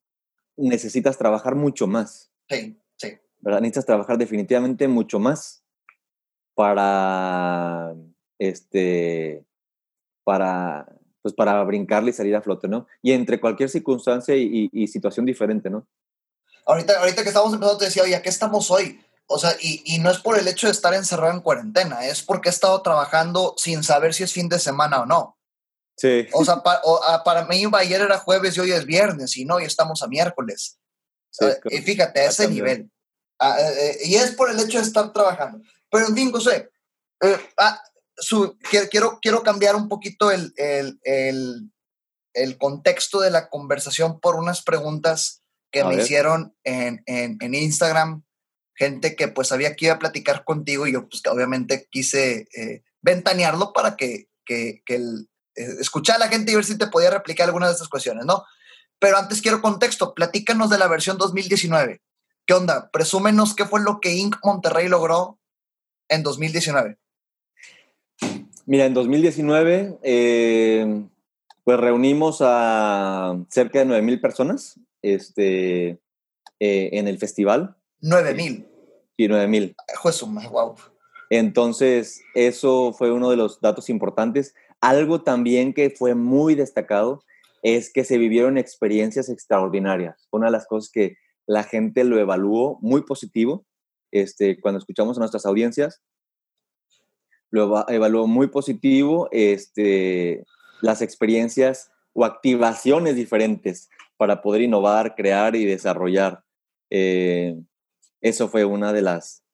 [0.56, 2.30] necesitas trabajar mucho más.
[2.48, 3.18] Sí, sí.
[3.40, 3.60] ¿verdad?
[3.60, 5.64] Necesitas trabajar definitivamente mucho más
[6.54, 7.96] para,
[8.38, 9.44] este,
[10.22, 10.86] para,
[11.20, 12.86] pues para brincarle y salir a flote, ¿no?
[13.02, 15.84] Y entre cualquier circunstancia y, y situación diferente, ¿no?
[16.64, 19.00] Ahorita, ahorita que estamos empezando te decía, oye, ¿a qué estamos hoy?
[19.30, 22.22] O sea, y, y, no es por el hecho de estar encerrado en cuarentena, es
[22.22, 25.38] porque he estado trabajando sin saber si es fin de semana o no.
[25.98, 26.26] Sí.
[26.32, 29.64] O sea, ah, para mí ayer era jueves y hoy es viernes y no, y
[29.64, 30.78] estamos a miércoles.
[31.30, 32.90] Sí, uh, y fíjate, a ese nivel.
[33.38, 35.60] Uh, uh, y es por el hecho de estar trabajando.
[35.90, 36.70] Pero en fin, José,
[37.58, 37.82] ah,
[38.16, 38.56] su,
[38.90, 41.70] quiero, quiero cambiar un poquito el, el, el,
[42.32, 48.24] el contexto de la conversación por unas preguntas que me hicieron en, en, en, Instagram,
[48.78, 52.82] gente que pues sabía que iba a platicar contigo y yo pues obviamente quise eh,
[53.02, 56.86] ventanearlo para que, que, que el, eh, escuchar a la gente y ver si te
[56.86, 58.44] podía replicar algunas de estas cuestiones, ¿no?
[59.00, 62.00] Pero antes quiero contexto, platícanos de la versión 2019.
[62.46, 62.90] ¿Qué onda?
[62.92, 64.36] Presúmenos qué fue lo que Inc.
[64.44, 65.38] Monterrey logró
[66.08, 66.96] en 2019.
[68.66, 71.02] Mira, en 2019, eh,
[71.64, 75.98] pues reunimos a cerca de 9 mil personas este,
[76.60, 77.76] eh, en el festival.
[79.26, 79.74] 9 mil.
[80.02, 80.48] Sí, 9 mil.
[80.50, 80.74] wow.
[81.30, 84.54] Entonces, eso fue uno de los datos importantes.
[84.80, 87.22] Algo también que fue muy destacado
[87.62, 90.28] es que se vivieron experiencias extraordinarias.
[90.30, 93.66] Una de las cosas que la gente lo evaluó muy positivo,
[94.10, 96.02] este, cuando escuchamos a nuestras audiencias,
[97.50, 100.44] lo evaluó muy positivo este,
[100.80, 106.42] las experiencias o activaciones diferentes para poder innovar, crear y desarrollar.
[106.90, 107.56] Eh,
[108.20, 109.44] eso fue una de las,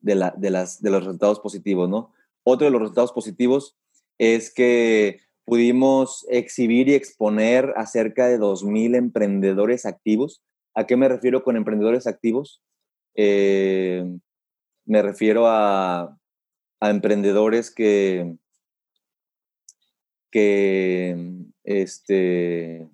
[0.00, 2.12] de, la, de, las, de los resultados positivos, ¿no?
[2.44, 3.76] Otro de los resultados positivos
[4.18, 10.42] es que pudimos exhibir y exponer a cerca de 2.000 emprendedores activos.
[10.74, 12.62] ¿A qué me refiero con emprendedores activos?
[13.14, 14.04] Eh,
[14.84, 16.18] me refiero a,
[16.80, 18.36] a emprendedores que,
[20.30, 21.16] que
[21.64, 22.88] este,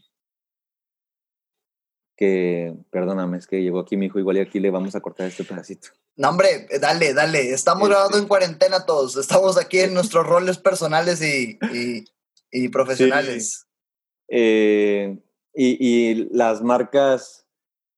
[2.18, 5.28] que, perdóname, es que llegó aquí mi hijo, igual y aquí le vamos a cortar
[5.28, 5.90] este pedacito.
[6.16, 7.52] No, hombre, dale, dale.
[7.52, 9.16] Estamos este grabando en cuarentena todos.
[9.16, 12.04] Estamos aquí en nuestros roles personales y, y,
[12.50, 13.60] y profesionales.
[13.60, 13.66] Sí.
[14.30, 15.18] Eh,
[15.54, 17.46] y, y, las marcas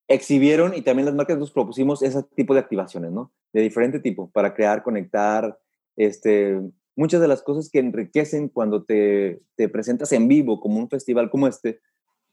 [0.07, 3.33] exhibieron y también las marcas nos propusimos ese tipo de activaciones, ¿no?
[3.55, 5.59] De diferente tipo, para crear, conectar,
[5.97, 6.61] este,
[6.95, 11.31] muchas de las cosas que enriquecen cuando te, te presentas en vivo, como un festival
[11.31, 11.81] como este,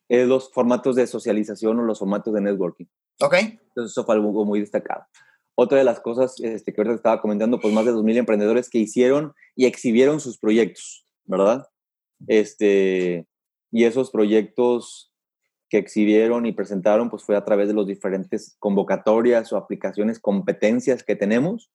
[0.10, 2.86] eh, los formatos de socialización o los formatos de networking.
[3.20, 3.34] Ok.
[3.34, 5.06] Entonces eso fue algo muy destacado.
[5.56, 8.78] Otra de las cosas este, que ahorita estaba comentando, pues más de 2.000 emprendedores que
[8.78, 11.68] hicieron y exhibieron sus proyectos, ¿verdad?
[12.28, 13.28] Este,
[13.72, 15.12] y esos proyectos
[15.70, 21.04] que exhibieron y presentaron, pues fue a través de las diferentes convocatorias o aplicaciones, competencias
[21.04, 21.72] que tenemos,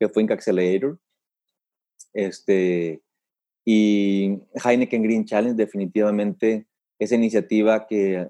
[0.00, 0.32] que fue Inc.
[0.32, 0.98] Accelerator.
[2.12, 3.02] Este,
[3.64, 6.66] y Heineken Green Challenge definitivamente
[6.98, 8.28] esa iniciativa que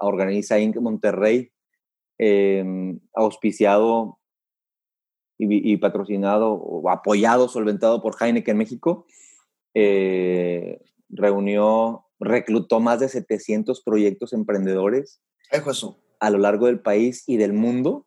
[0.00, 0.76] organiza Inc.
[0.76, 1.50] Monterrey,
[2.18, 2.64] eh,
[3.12, 4.18] auspiciado
[5.36, 9.06] y, y, patrocinado o apoyado, solventado por Heineken México,
[9.74, 15.98] eh, reunió, reclutó más de 700 proyectos emprendedores eso.
[16.20, 18.06] a lo largo del país y del mundo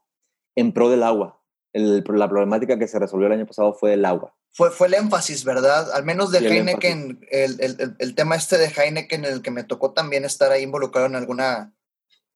[0.56, 1.42] en pro del agua.
[1.74, 4.96] El, la problemática que se resolvió el año pasado fue el agua fue, fue el
[4.96, 5.92] énfasis, ¿verdad?
[5.92, 9.64] Al menos de Heineken, el, el, el, tema este de Heineken, en el que me
[9.64, 11.76] tocó también estar ahí involucrado en alguna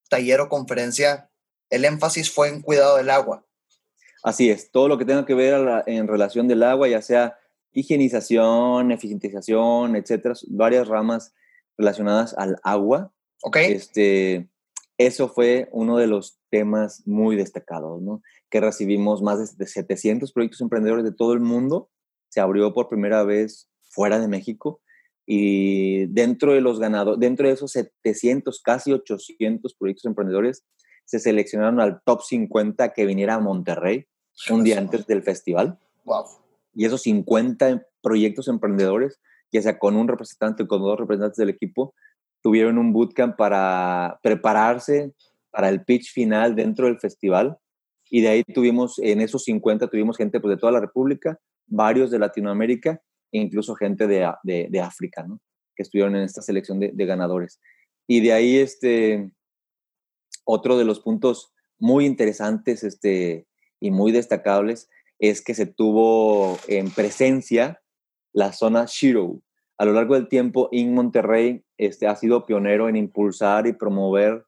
[0.07, 1.31] taller o conferencia,
[1.71, 3.43] el énfasis fue en cuidado del agua.
[4.21, 7.39] Así es, todo lo que tenga que ver en relación del agua, ya sea
[7.73, 11.33] higienización, eficientización, etcétera, varias ramas
[11.75, 13.11] relacionadas al agua.
[13.41, 13.55] Ok.
[13.55, 14.47] Este,
[14.99, 18.21] eso fue uno de los temas muy destacados, ¿no?
[18.51, 21.89] Que recibimos más de 700 proyectos emprendedores de todo el mundo.
[22.31, 24.81] Se abrió por primera vez fuera de México
[25.25, 30.65] y dentro de los ganados, dentro de esos 700, casi 800 proyectos emprendedores,
[31.05, 34.07] se seleccionaron al top 50 que viniera a Monterrey
[34.49, 35.77] un día antes del festival.
[36.05, 36.25] Wow.
[36.73, 39.19] Y esos 50 proyectos emprendedores,
[39.51, 41.93] ya sea con un representante o con dos representantes del equipo,
[42.41, 45.13] tuvieron un bootcamp para prepararse
[45.51, 47.57] para el pitch final dentro del festival.
[48.09, 51.39] Y de ahí tuvimos, en esos 50, tuvimos gente pues, de toda la República,
[51.71, 55.39] varios de Latinoamérica e incluso gente de, de, de África, ¿no?
[55.75, 57.59] que estuvieron en esta selección de, de, ganadores.
[58.07, 59.31] Y de ahí, este,
[60.43, 63.47] otro de los puntos muy interesantes este,
[63.79, 67.81] y muy destacables es que se tuvo en presencia
[68.33, 69.41] la zona Shiro.
[69.77, 74.45] A lo largo del tiempo, IN Monterrey este, ha sido pionero en impulsar y promover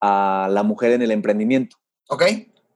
[0.00, 1.76] a la mujer en el emprendimiento.
[2.08, 2.24] Ok.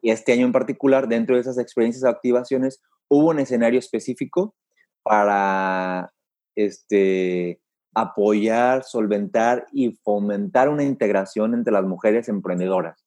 [0.03, 2.83] Y este año en particular, dentro de esas experiencias o activaciones,
[3.15, 4.55] hubo un escenario específico
[5.03, 6.13] para
[6.57, 7.61] este,
[7.95, 13.05] apoyar, solventar y fomentar una integración entre las mujeres emprendedoras,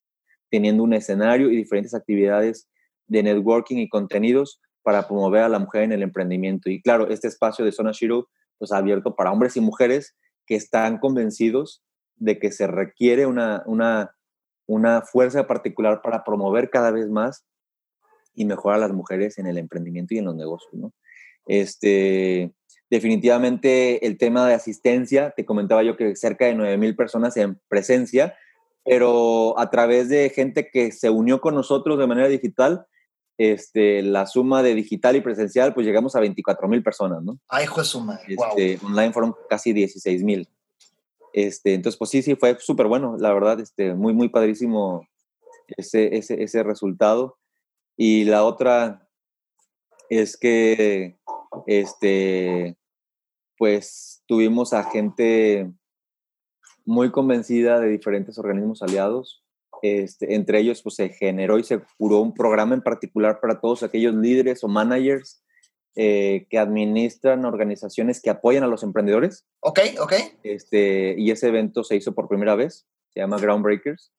[0.49, 2.69] teniendo un escenario y diferentes actividades
[3.07, 6.69] de networking y contenidos para promover a la mujer en el emprendimiento.
[6.69, 10.15] Y claro, este espacio de Zona Shiro pues, abierto para hombres y mujeres
[10.45, 11.83] que están convencidos
[12.15, 14.15] de que se requiere una, una,
[14.65, 17.45] una fuerza particular para promover cada vez más
[18.37, 20.73] y mejorar a las mujeres en el emprendimiento y en los negocios.
[20.73, 20.93] ¿no?
[21.47, 22.53] Este,
[22.89, 28.35] definitivamente el tema de asistencia, te comentaba yo que cerca de 9.000 personas en presencia,
[28.85, 32.85] pero a través de gente que se unió con nosotros de manera digital,
[33.39, 37.39] este, la suma de digital y presencial, pues llegamos a 24 mil personas, ¿no?
[37.49, 38.19] Ay, hijo de suma.
[38.27, 38.89] Este, wow.
[38.91, 40.47] Online fueron casi 16 mil.
[41.33, 45.07] Este, entonces, pues sí, sí, fue súper bueno, la verdad, este, muy, muy padrísimo
[45.67, 47.37] ese, ese, ese resultado.
[47.97, 49.09] Y la otra
[50.09, 51.17] es que,
[51.65, 52.77] este,
[53.57, 55.71] pues tuvimos a gente
[56.85, 59.43] muy convencida de diferentes organismos aliados,
[59.81, 63.83] este, entre ellos, pues se generó y se curó un programa en particular para todos
[63.83, 65.43] aquellos líderes o managers
[65.95, 69.45] eh, que administran organizaciones que apoyan a los emprendedores.
[69.59, 70.13] Ok, ok.
[70.43, 74.11] Este, y ese evento se hizo por primera vez, se llama Groundbreakers,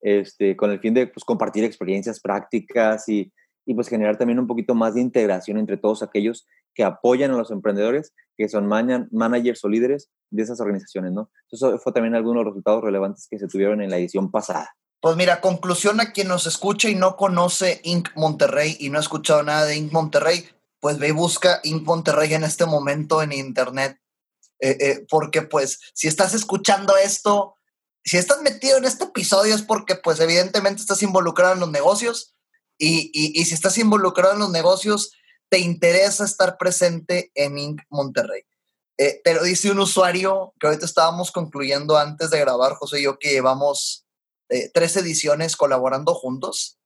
[0.00, 3.32] este, con el fin de pues, compartir experiencias prácticas y,
[3.74, 7.50] pues generar también un poquito más de integración entre todos aquellos que apoyan a los
[7.50, 11.30] emprendedores, que son man managers o líderes de esas organizaciones, ¿no?
[11.50, 14.74] Eso fue también algunos resultados relevantes que se tuvieron en la edición pasada.
[15.00, 18.08] Pues mira, conclusión a quien nos escucha y no conoce Inc.
[18.16, 19.92] Monterrey y no ha escuchado nada de Inc.
[19.92, 20.48] Monterrey,
[20.80, 21.84] pues ve y busca Inc.
[21.84, 23.98] Monterrey en este momento en internet.
[24.60, 27.54] Eh, eh, porque pues si estás escuchando esto,
[28.08, 32.34] si estás metido en este episodio es porque pues evidentemente estás involucrado en los negocios
[32.78, 35.12] y, y, si estás involucrado en los negocios,
[35.50, 37.82] te interesa estar presente en Inc.
[37.90, 38.42] Monterrey.
[38.96, 43.02] Eh, te lo dice un usuario que ahorita estábamos concluyendo antes de grabar, José y
[43.02, 44.06] yo, que llevamos
[44.48, 46.78] eh, tres ediciones colaborando juntos.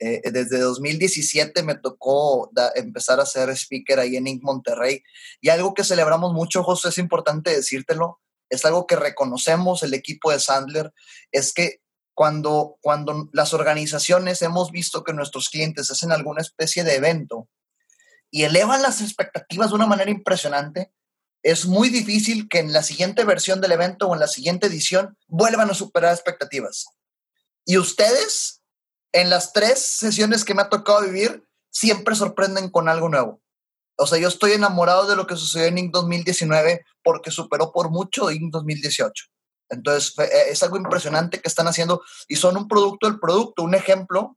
[0.00, 4.42] Eh, desde 2017 me tocó empezar a ser speaker ahí en Inc.
[4.42, 5.02] Monterrey.
[5.40, 10.30] Y algo que celebramos mucho, José, es importante decírtelo, es algo que reconocemos el equipo
[10.30, 10.92] de Sandler,
[11.32, 11.80] es que
[12.14, 17.48] cuando, cuando las organizaciones hemos visto que nuestros clientes hacen alguna especie de evento
[18.30, 20.92] y elevan las expectativas de una manera impresionante,
[21.42, 25.16] es muy difícil que en la siguiente versión del evento o en la siguiente edición
[25.28, 26.86] vuelvan a superar expectativas.
[27.64, 28.62] Y ustedes,
[29.12, 33.42] en las tres sesiones que me ha tocado vivir, siempre sorprenden con algo nuevo.
[33.96, 35.92] O sea, yo estoy enamorado de lo que sucedió en Inc.
[35.92, 38.52] 2019 porque superó por mucho Inc.
[38.52, 39.24] 2018.
[39.68, 40.14] Entonces,
[40.48, 44.36] es algo impresionante que están haciendo y son un producto del producto, un ejemplo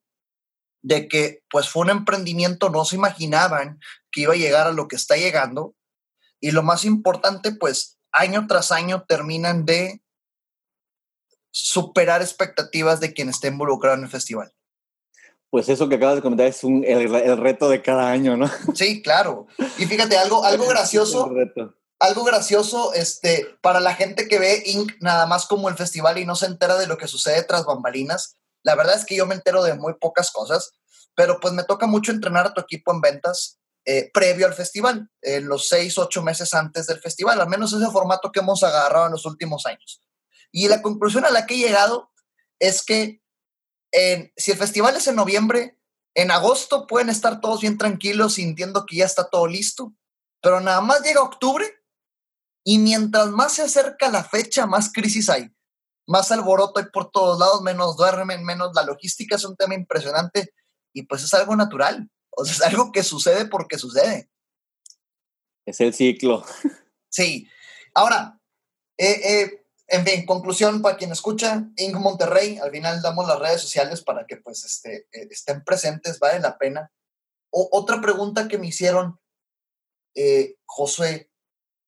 [0.81, 3.79] de que pues fue un emprendimiento, no se imaginaban
[4.11, 5.75] que iba a llegar a lo que está llegando
[6.39, 10.01] y lo más importante, pues año tras año terminan de
[11.51, 14.53] superar expectativas de quien esté involucrado en el festival.
[15.49, 18.49] Pues eso que acabas de comentar es un, el, el, reto de cada año, ¿no?
[18.75, 19.47] Sí, claro.
[19.77, 21.31] Y fíjate, algo, algo gracioso.
[21.99, 24.93] Algo gracioso este, para la gente que ve Inc.
[25.01, 28.37] nada más como el festival y no se entera de lo que sucede tras bambalinas.
[28.63, 30.71] La verdad es que yo me entero de muy pocas cosas,
[31.15, 35.09] pero pues me toca mucho entrenar a tu equipo en ventas eh, previo al festival,
[35.21, 39.07] en los seis, ocho meses antes del festival, al menos ese formato que hemos agarrado
[39.07, 40.01] en los últimos años.
[40.51, 42.11] Y la conclusión a la que he llegado
[42.59, 43.21] es que
[43.91, 45.79] en, si el festival es en noviembre,
[46.15, 49.93] en agosto pueden estar todos bien tranquilos sintiendo que ya está todo listo,
[50.41, 51.65] pero nada más llega octubre
[52.63, 55.49] Y mientras más se acerca la fecha, más crisis hay.
[56.07, 60.53] Más alboroto hay por todos lados, menos duermen, menos la logística es un tema impresionante
[60.93, 62.09] y pues es algo natural.
[62.31, 64.29] O sea, es algo que sucede porque sucede.
[65.65, 66.45] Es el ciclo.
[67.11, 67.49] Sí.
[67.95, 68.39] Ahora,
[68.97, 69.58] eh, eh,
[69.89, 71.95] en fin, conclusión para quien escucha, Inc.
[71.95, 76.39] Monterrey, al final damos las redes sociales para que pues este, eh, estén presentes, vale
[76.39, 76.91] la pena.
[77.51, 79.19] O, otra pregunta que me hicieron,
[80.65, 81.29] Josué,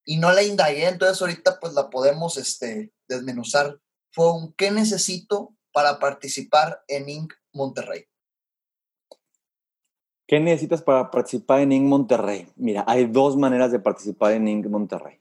[0.06, 3.80] y no la indagué, entonces ahorita pues la podemos este, desmenuzar,
[4.12, 4.26] fue
[4.58, 7.34] ¿qué necesito para participar en Inc.
[7.54, 8.06] Monterrey?
[10.28, 11.88] ¿Qué necesitas para participar en Inc.
[11.88, 12.48] Monterrey?
[12.56, 14.66] Mira, hay dos maneras de participar en Inc.
[14.68, 15.20] Monterrey.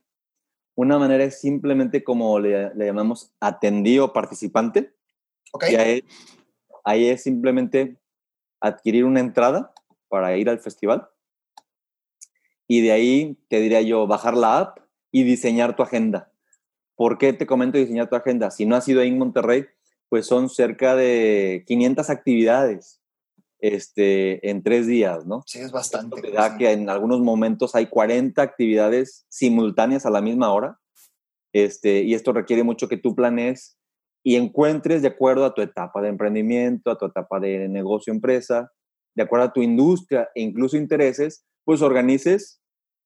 [0.81, 4.95] Una manera es simplemente como le, llamamos atendido participante.
[5.53, 5.74] Okay.
[5.74, 6.05] ahí,
[6.85, 7.99] ahí es simplemente
[8.61, 9.74] adquirir una entrada
[10.09, 11.07] para ir al festival.
[12.66, 14.78] Y de ahí te diría yo bajar la app
[15.12, 16.33] y diseñar tu agenda.
[16.97, 18.51] ¿Por qué te comento diseñar tu agenda?
[18.51, 19.66] Si no has ido ahí en Monterrey,
[20.09, 22.99] pues son cerca de 500 actividades
[23.61, 25.42] este, en tres días, ¿no?
[25.46, 26.20] Sí, es bastante.
[26.20, 30.78] Te da que en algunos momentos hay 40 actividades simultáneas a la misma hora,
[31.52, 33.76] este, y esto requiere mucho que tú planees
[34.22, 38.70] y encuentres de acuerdo a tu etapa de emprendimiento, a tu etapa de negocio, empresa,
[39.14, 42.61] de acuerdo a tu industria e incluso intereses, pues organices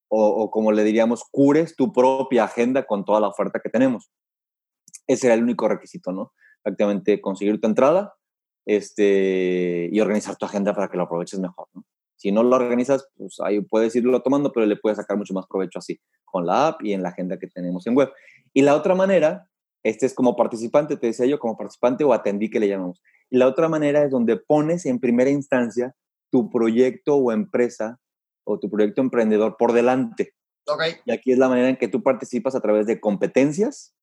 [0.09, 4.11] o, o como le diríamos, cures tu propia agenda con toda la oferta que tenemos.
[5.07, 6.33] Ese era el único requisito, ¿no?
[6.63, 8.15] Prácticamente conseguir tu entrada,
[8.67, 11.69] este, y organizar tu agenda para que lo aproveches mejor.
[11.75, 11.85] ¿no?
[12.17, 15.47] Si no lo organizas, pues ahí puedes irlo tomando, pero le puedes sacar mucho más
[15.47, 18.11] provecho así, con la app y en la agenda que tenemos en web.
[18.53, 19.49] Y la otra manera,
[19.83, 23.03] este es como participante, te decía yo, como participante o atendí que le llamamos.
[23.31, 25.95] Y la otra manera es donde pones en primera instancia
[26.31, 28.01] tu proyecto o empresa
[28.45, 30.35] o tu proyecto emprendedor por delante.
[30.67, 30.95] Okay.
[31.05, 33.95] Y aquí es la manera en que tú participas a través de competencias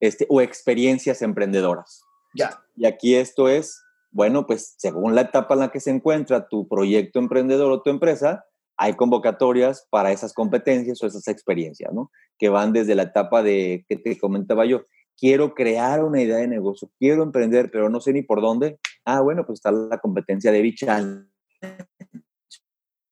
[0.00, 2.02] este, o experiencias emprendedoras.
[2.34, 2.62] Ya.
[2.76, 6.68] Y aquí esto es, bueno, pues según la etapa en la que se encuentra tu
[6.68, 8.44] proyecto emprendedor o tu empresa,
[8.76, 12.10] hay convocatorias para esas competencias o esas experiencias, ¿no?
[12.38, 16.48] Que van desde la etapa de, que te comentaba yo, quiero crear una idea de
[16.48, 18.78] negocio, quiero emprender, pero no sé ni por dónde.
[19.04, 21.28] Ah, bueno, pues está la competencia de Bichal,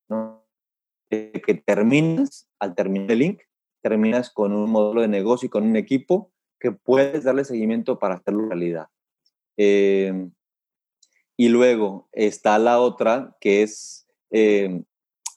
[0.08, 0.44] ¿no?
[1.08, 3.40] Que terminas, al terminar el link,
[3.82, 8.14] terminas con un modelo de negocio y con un equipo que puedes darle seguimiento para
[8.14, 8.86] hacerlo realidad.
[9.56, 10.28] Eh,
[11.36, 14.82] y luego está la otra, que es eh,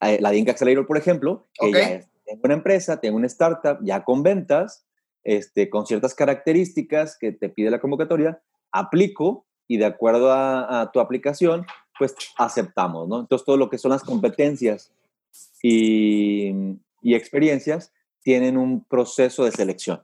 [0.01, 0.49] la de Inc.
[0.49, 4.85] Accelerator, por ejemplo, que ya es, tengo una empresa, tengo una startup, ya con ventas,
[5.23, 8.41] este, con ciertas características que te pide la convocatoria,
[8.71, 11.65] aplico y de acuerdo a, a, tu aplicación,
[11.97, 13.21] pues aceptamos, ¿no?
[13.21, 14.91] Entonces, todo lo que son las competencias
[15.61, 16.51] y,
[17.01, 20.03] y experiencias tienen un proceso de selección.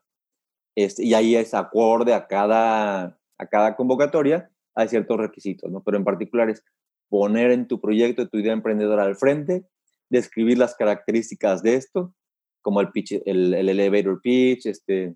[0.76, 5.84] Este, y ahí es acorde a cada a cada convocatoria hay ciertos requisitos, ¿no?
[5.84, 6.64] Pero en particular es
[7.10, 9.66] poner en tu proyecto, tu idea emprendedora al frente,
[10.10, 12.14] describir las características de esto,
[12.62, 15.16] como el pitch, el, el elevator pitch, este,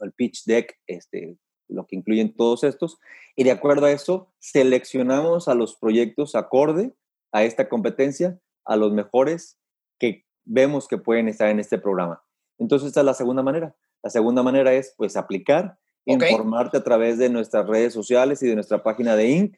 [0.00, 1.38] el pitch deck, este,
[1.68, 2.98] lo que incluyen todos estos,
[3.36, 6.94] y de acuerdo a eso, seleccionamos a los proyectos acorde
[7.32, 9.58] a esta competencia, a los mejores
[9.98, 12.22] que vemos que pueden estar en este programa.
[12.58, 13.76] Entonces, esta es la segunda manera.
[14.02, 18.54] La segunda manera es, pues, aplicar informarte a través de nuestras redes sociales y de
[18.54, 19.56] nuestra página de Inc.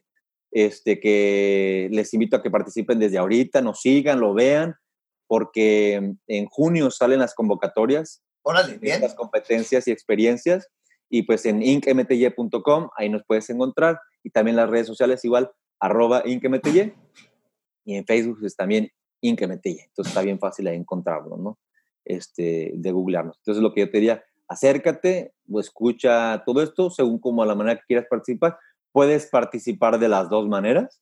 [0.51, 4.77] Este, que les invito a que participen desde ahorita, nos sigan, lo vean,
[5.27, 9.03] porque en junio salen las convocatorias, Órale, bien.
[9.03, 10.69] las competencias y experiencias,
[11.11, 16.23] y pues en incmty.com, ahí nos puedes encontrar, y también las redes sociales igual, arroba
[16.25, 16.95] incmty,
[17.85, 18.91] y en Facebook pues también
[19.21, 21.59] incmty, entonces está bien fácil de encontrarlo, ¿no?
[22.07, 23.37] Este, de googlearnos.
[23.39, 27.55] Entonces lo que yo te diría, acércate o escucha todo esto según como a la
[27.55, 28.59] manera que quieras participar.
[28.93, 31.01] Puedes participar de las dos maneras.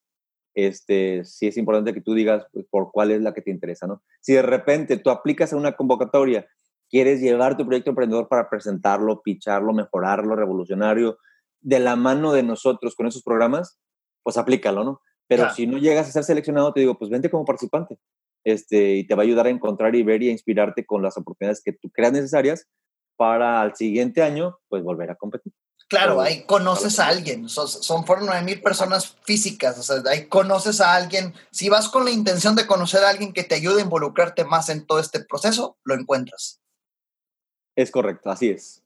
[0.54, 3.86] Este, sí es importante que tú digas pues, por cuál es la que te interesa,
[3.86, 4.02] ¿no?
[4.20, 6.46] Si de repente tú aplicas a una convocatoria,
[6.88, 11.18] quieres llevar tu proyecto emprendedor para presentarlo, picharlo, mejorarlo, revolucionario,
[11.60, 13.78] de la mano de nosotros con esos programas,
[14.22, 15.02] pues aplícalo, ¿no?
[15.28, 17.98] Pero si no llegas a ser seleccionado, te digo, pues vente como participante.
[18.44, 21.18] Este, y te va a ayudar a encontrar y ver y a inspirarte con las
[21.18, 22.68] oportunidades que tú creas necesarias
[23.16, 25.52] para al siguiente año, pues volver a competir.
[25.88, 30.26] Claro, ahí conoces a alguien, son, son fueron 9 mil personas físicas, o sea, ahí
[30.26, 31.32] conoces a alguien.
[31.52, 34.68] Si vas con la intención de conocer a alguien que te ayude a involucrarte más
[34.68, 36.60] en todo este proceso, lo encuentras.
[37.76, 38.82] Es correcto, así es.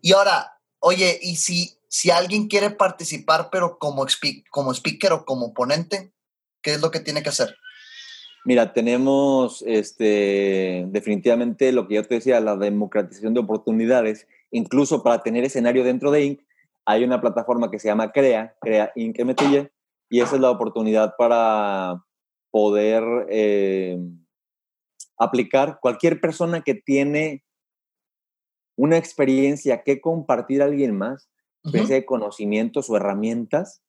[0.00, 5.24] Y ahora, oye, y si, si alguien quiere participar, pero como, speak, como speaker o
[5.24, 6.12] como ponente,
[6.62, 7.56] ¿qué es lo que tiene que hacer?
[8.46, 14.28] Mira, tenemos este, definitivamente lo que yo te decía, la democratización de oportunidades.
[14.52, 16.40] Incluso para tener escenario dentro de Inc.,
[16.84, 19.18] hay una plataforma que se llama CREA, CREA Inc.
[19.18, 19.68] MTY,
[20.08, 22.04] y esa es la oportunidad para
[22.52, 23.98] poder eh,
[25.18, 27.42] aplicar cualquier persona que tiene
[28.76, 31.28] una experiencia que compartir a alguien más,
[31.64, 33.82] uh de conocimientos o herramientas.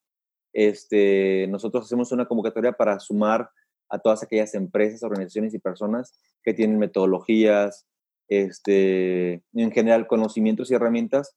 [0.51, 3.51] Este, nosotros hacemos una convocatoria para sumar
[3.89, 7.87] a todas aquellas empresas, organizaciones y personas que tienen metodologías,
[8.27, 11.35] este, en general conocimientos y herramientas.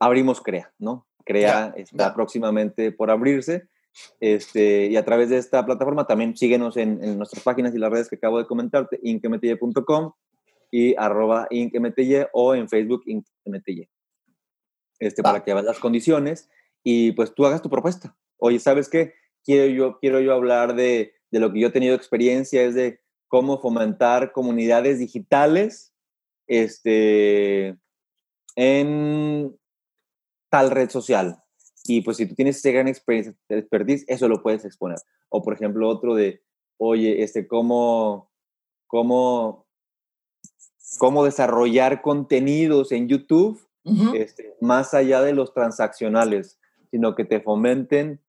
[0.00, 1.06] Abrimos CREA, ¿no?
[1.24, 3.68] CREA está próximamente por abrirse.
[4.20, 7.90] Este, y a través de esta plataforma también síguenos en, en nuestras páginas y las
[7.90, 10.12] redes que acabo de comentarte, inkmty.com
[10.70, 13.88] y arroba inkmty o en Facebook inkmty.
[14.98, 16.48] Este, para que veas las condiciones
[16.82, 18.16] y pues tú hagas tu propuesta.
[18.38, 19.14] Oye, ¿sabes qué?
[19.44, 23.00] Quiero yo, quiero yo hablar de, de lo que yo he tenido experiencia, es de
[23.28, 25.92] cómo fomentar comunidades digitales
[26.46, 27.76] este,
[28.56, 29.56] en
[30.50, 31.42] tal red social.
[31.84, 34.98] Y pues si tú tienes esa gran experiencia, expertise, eso lo puedes exponer.
[35.28, 36.42] O por ejemplo, otro de,
[36.78, 38.30] oye, este, cómo,
[38.86, 39.66] cómo,
[40.98, 43.60] cómo desarrollar contenidos en YouTube
[44.14, 46.58] este, más allá de los transaccionales,
[46.90, 48.20] sino que te fomenten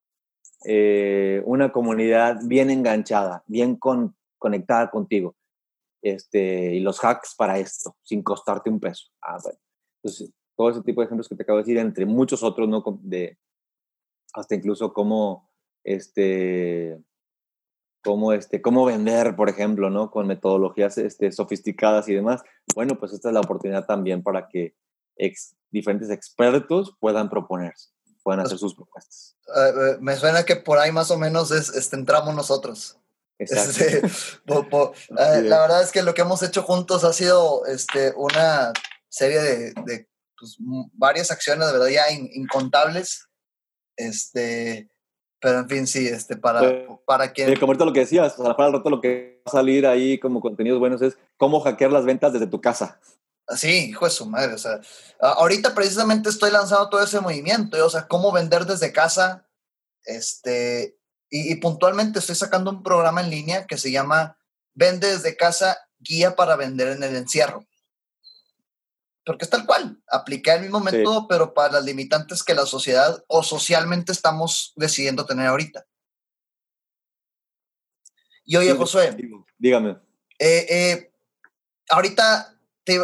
[0.66, 3.78] eh, una comunidad bien enganchada, bien
[4.38, 5.36] conectada contigo.
[6.01, 9.10] Este, y los hacks para esto, sin costarte un peso.
[9.22, 9.38] Ah,
[10.55, 12.84] todo ese tipo de ejemplos que te acabo de decir, entre muchos otros, ¿no?
[13.01, 13.38] De,
[14.34, 15.49] hasta incluso cómo,
[15.84, 17.01] este,
[18.03, 20.12] cómo, este, cómo vender, por ejemplo, ¿no?
[20.12, 22.43] Con metodologías este, sofisticadas y demás.
[22.76, 24.76] Bueno, pues esta es la oportunidad también para que
[25.70, 27.91] diferentes expertos puedan proponerse,
[28.24, 29.38] puedan hacer sus propuestas.
[29.56, 32.98] Eh, eh, me suena que por ahí más o menos es, este, entramos nosotros.
[33.38, 38.74] Este, eh, la verdad es que lo que hemos hecho juntos ha sido este, una
[39.08, 40.58] serie de, de pues,
[40.94, 43.28] varias acciones, de verdad, ya incontables.
[43.96, 44.90] Este,
[45.40, 47.54] pero en fin, sí, este, para, pues, para quien...
[47.56, 49.88] como ahorita lo que decías, o sea, para el rato lo que va a salir
[49.88, 53.00] ahí como contenidos buenos es cómo hackear las ventas desde tu casa.
[53.56, 54.54] Sí, hijo de su madre.
[54.54, 54.80] O sea,
[55.20, 59.47] ahorita precisamente estoy lanzando todo ese movimiento, o sea, cómo vender desde casa.
[60.04, 60.97] Este,
[61.30, 64.38] y, puntualmente estoy sacando un programa en línea que se llama
[64.74, 67.66] Vende desde casa, guía para vender en el encierro.
[69.26, 73.24] Porque es tal cual, apliqué el mismo método, pero para las limitantes que la sociedad
[73.28, 75.86] o socialmente estamos decidiendo tener ahorita.
[78.45, 79.16] Y oye, Josué.
[79.58, 80.00] Dígame.
[80.39, 81.14] Eh, eh,
[81.89, 82.59] ahorita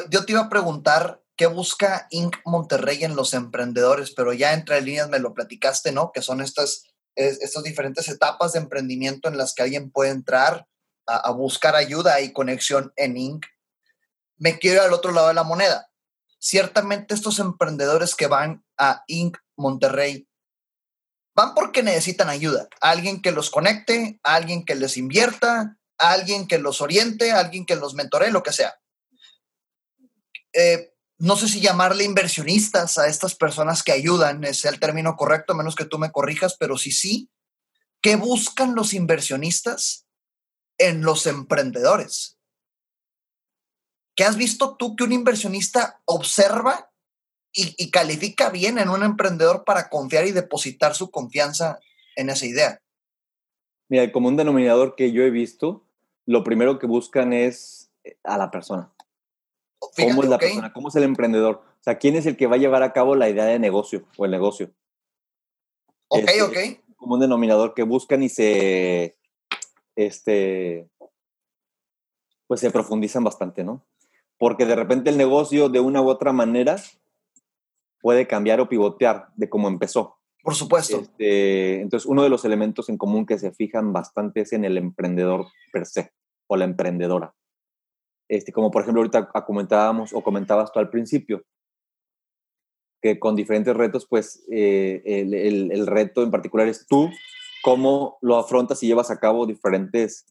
[0.09, 2.38] yo te iba a preguntar qué busca Inc.
[2.45, 6.11] Monterrey en los emprendedores, pero ya entre líneas me lo platicaste, ¿no?
[6.11, 10.67] Que son estas, estas diferentes etapas de emprendimiento en las que alguien puede entrar
[11.07, 13.45] a, buscar ayuda y conexión en Inc.
[14.38, 15.89] Me quiero ir al otro lado de la moneda.
[16.39, 19.38] Ciertamente estos emprendedores que van a Inc.
[19.57, 20.27] Monterrey
[21.36, 22.67] van porque necesitan ayuda.
[22.81, 27.93] Alguien que los conecte, alguien que les invierta, alguien que los oriente, alguien que los
[27.93, 28.75] mentore, lo que sea.
[30.55, 35.53] Eh, no sé si llamarle inversionistas a estas personas que ayudan, es el término correcto,
[35.53, 37.29] a menos que tú me corrijas, pero sí, sí.
[38.01, 40.07] ¿Qué buscan los inversionistas
[40.77, 42.37] en los emprendedores?
[44.15, 46.91] ¿Qué has visto tú que un inversionista observa
[47.51, 51.79] y, califica bien en un emprendedor para confiar y depositar su confianza
[52.17, 52.81] en esa idea?
[53.87, 55.85] Mira, el común denominador que yo he visto,
[56.25, 57.91] lo primero que buscan es
[58.23, 58.94] a la persona.
[59.80, 60.73] ¿Cómo es la persona?
[60.73, 61.55] ¿Cómo es el emprendedor?
[61.55, 64.05] O sea, ¿quién es el que va a llevar a cabo la idea de negocio
[64.17, 64.71] o el negocio?
[66.07, 66.95] Ok, este, ok.
[66.95, 69.17] Como un denominador que buscan y se,
[69.95, 70.89] este,
[72.47, 73.86] pues se profundizan bastante, ¿no?
[74.38, 76.78] Porque de repente el negocio de una u otra manera
[78.01, 80.17] puede cambiar o pivotear de cómo empezó.
[80.43, 80.99] Por supuesto.
[81.01, 84.78] Este, entonces, uno de los elementos en común que se fijan bastante es en el
[84.78, 86.11] emprendedor per se
[86.47, 87.34] o la emprendedora.
[88.28, 91.43] Este, como por ejemplo ahorita comentábamos o comentabas tú al principio,
[93.01, 97.09] que con diferentes retos, pues eh, el, reto en particular es tú,
[97.63, 100.26] cómo lo afrontas y llevas a cabo diferentes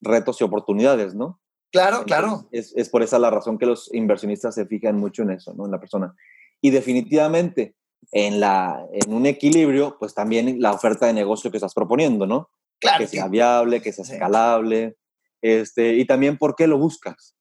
[0.00, 1.40] retos y oportunidades, ¿no?
[1.70, 2.48] Claro, claro.
[2.50, 5.66] Es, es, por esa la razón que los inversionistas se fijan mucho en eso, ¿no?
[5.66, 6.14] En la persona.
[6.60, 7.76] Y definitivamente,
[8.12, 12.50] en, la, en un equilibrio, pues también la oferta de negocio que estás proponiendo, ¿no?
[12.80, 12.98] Claro.
[12.98, 14.96] Que sea viable, que sea escalable.
[15.42, 17.35] Este, y también por qué lo buscas.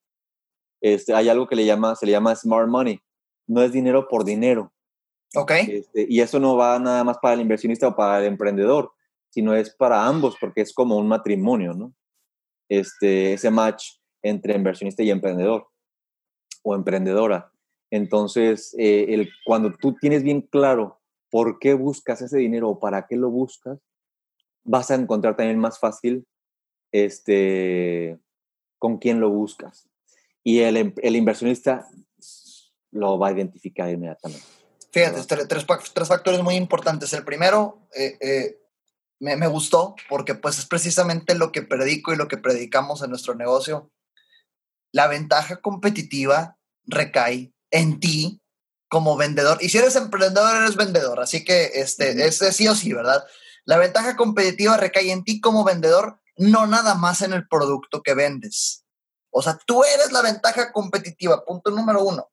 [0.85, 2.99] Este, hay algo que le llama, se le llama smart money.
[3.47, 4.71] No es dinero por dinero.
[5.35, 5.51] Ok.
[5.51, 8.91] Este, y eso no va nada más para el inversionista o para el emprendedor,
[9.29, 11.93] sino es para ambos, porque es como un matrimonio, ¿no?
[12.69, 15.67] este, ese match entre inversionista y emprendedor
[16.63, 17.51] o emprendedora.
[17.91, 23.07] Entonces, eh, el, cuando tú tienes bien claro por qué buscas ese dinero o para
[23.07, 23.79] qué lo buscas,
[24.63, 26.25] vas a encontrar también más fácil
[26.91, 28.19] este,
[28.79, 29.87] con quién lo buscas.
[30.45, 31.89] Y el, em, el inversionista
[32.91, 34.45] lo va a identificar inmediatamente.
[34.91, 37.11] Fíjate, tres, tres, factores muy importantes.
[37.13, 38.57] El primero, eh, eh,
[39.19, 43.09] me, me, gustó porque pues es precisamente lo que predico y lo que predicamos en
[43.09, 43.91] nuestro negocio.
[44.93, 48.41] La ventaja competitiva recae en ti
[48.87, 49.57] como vendedor.
[49.61, 51.19] Y si eres emprendedor, eres vendedor.
[51.19, 53.25] Así que este, es sí o sí, ¿verdad?
[53.65, 58.13] La ventaja competitiva recae en ti como vendedor, no nada más en el producto que
[58.13, 58.84] vendes.
[59.37, 62.29] O sea, tú eres la ventaja competitiva, punto número uno.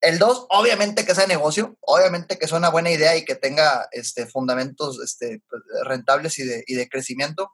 [0.00, 3.88] El dos, obviamente que sea negocio, obviamente que sea una buena idea y que tenga
[3.90, 7.50] este, fundamentos este, pues, rentables y de, y de crecimiento.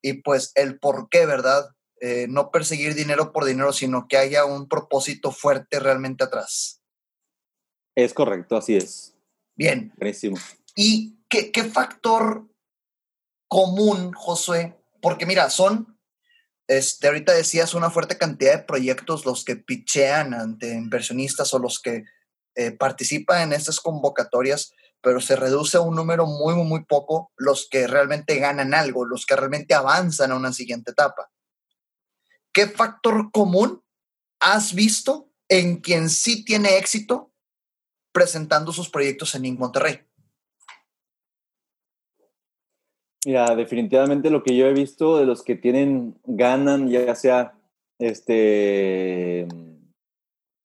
[0.00, 1.70] Y pues el por qué, ¿verdad?
[2.00, 6.80] Eh, no perseguir dinero por dinero, sino que haya un propósito fuerte realmente atrás.
[7.96, 9.16] Es correcto, así es.
[9.56, 9.92] Bien.
[9.96, 10.36] Buenísimo.
[10.76, 12.46] ¿Y qué, qué factor
[13.48, 14.78] común, Josué?
[15.02, 15.97] Porque mira, son,
[16.68, 21.80] este, ahorita decías, una fuerte cantidad de proyectos los que pichean ante inversionistas o los
[21.80, 22.04] que
[22.54, 27.32] eh, participan en estas convocatorias, pero se reduce a un número muy, muy, muy poco
[27.36, 31.30] los que realmente ganan algo, los que realmente avanzan a una siguiente etapa.
[32.58, 33.84] ¿qué factor común
[34.40, 37.32] has visto en quien sí tiene éxito
[38.10, 39.56] presentando sus proyectos en.
[39.56, 40.07] Monterrey?
[43.28, 47.52] Mira, definitivamente lo que yo he visto de los que tienen, ganan, ya sea
[47.98, 49.46] este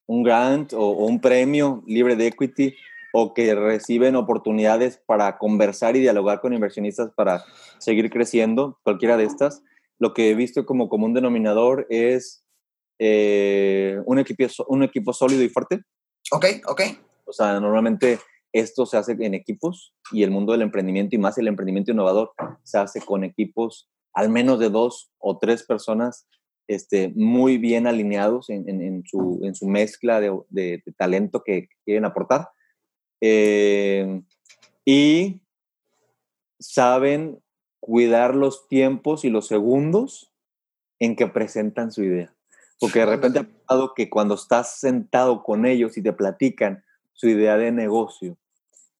[0.08, 2.74] un grant o, un premio libre de equity
[3.12, 7.44] o que reciben oportunidades para conversar y dialogar con inversionistas para
[7.80, 9.62] seguir creciendo, cualquiera de estas,
[10.00, 12.46] lo que he visto como común denominador es
[12.98, 15.82] eh, un, equipo, un equipo sólido y fuerte.
[16.32, 16.82] Ok, ok.
[17.26, 18.20] O sea, normalmente
[18.54, 22.32] esto se hace en equipos y el mundo del emprendimiento y más el emprendimiento innovador
[22.64, 26.28] se hace con equipos al menos de dos o tres personas
[26.68, 32.50] este, muy bien alineados en, su, en su, mezcla de, de, talento que quieren aportar.
[33.22, 34.22] Eh,
[34.86, 35.42] y
[36.60, 37.42] saben
[37.82, 40.32] cuidar los tiempos y los segundos
[41.00, 42.34] en que presentan su idea.
[42.80, 46.84] Porque de repente ha pasado que cuando estás sentado con ellos y te platican
[47.14, 48.38] su idea de negocio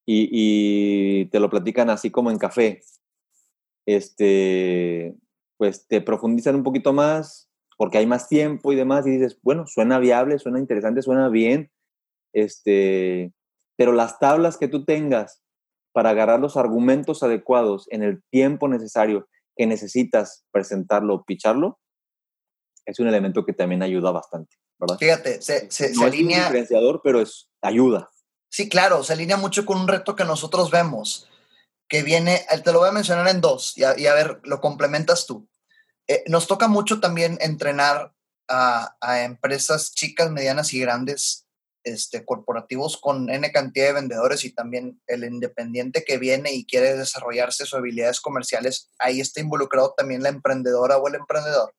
[0.06, 2.82] y, te lo platican así como en café,
[3.86, 5.16] este,
[5.58, 9.66] pues te profundizan un poquito más porque hay más tiempo y demás y dices, bueno,
[9.68, 11.72] suena viable, suena interesante, suena bien,
[12.34, 13.34] este,
[13.76, 15.42] pero las tablas que tú tengas
[15.92, 21.80] para agarrar los argumentos adecuados en el tiempo necesario que necesitas presentarlo o picharlo,
[22.86, 24.98] es un elemento que también ayuda bastante, ¿verdad?
[24.98, 26.38] Fíjate, se, se, no alinea...
[26.38, 28.10] Es un diferenciador, pero es ayuda.
[28.54, 31.28] Sí, claro, se alinea mucho con un reto que nosotros vemos,
[31.88, 35.50] que viene, te lo voy a mencionar en dos, y a, ver, lo complementas tú.
[36.08, 38.14] Eh, nos toca mucho también entrenar
[38.48, 41.48] a, a empresas chicas, medianas y grandes
[41.84, 46.96] este, corporativos con N cantidad de vendedores y también el independiente que viene y quiere
[46.96, 51.74] desarrollarse sus habilidades comerciales, ahí está involucrado también la emprendedora o el emprendedor.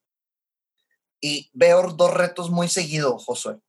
[1.21, 3.61] Y veo dos retos muy seguidos, Josué.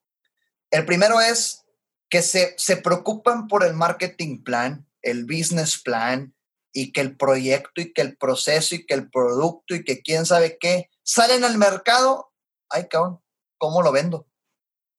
[0.72, 1.64] El primero es
[2.10, 6.36] que se, se preocupan por el marketing plan, el business plan,
[6.74, 10.26] y que el proyecto y que el proceso y que el producto y que quién
[10.26, 12.34] sabe qué salen al mercado.
[12.70, 13.22] Ay, cabrón,
[13.58, 14.28] ¿cómo lo vendo?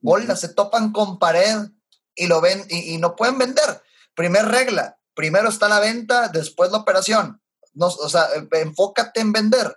[0.07, 1.69] bolas, se topan con pared
[2.15, 3.83] y lo ven y, no pueden vender.
[4.15, 7.43] Primer regla, primero está la venta, después la operación.
[7.75, 9.77] No, o sea, eh, enfócate en vender.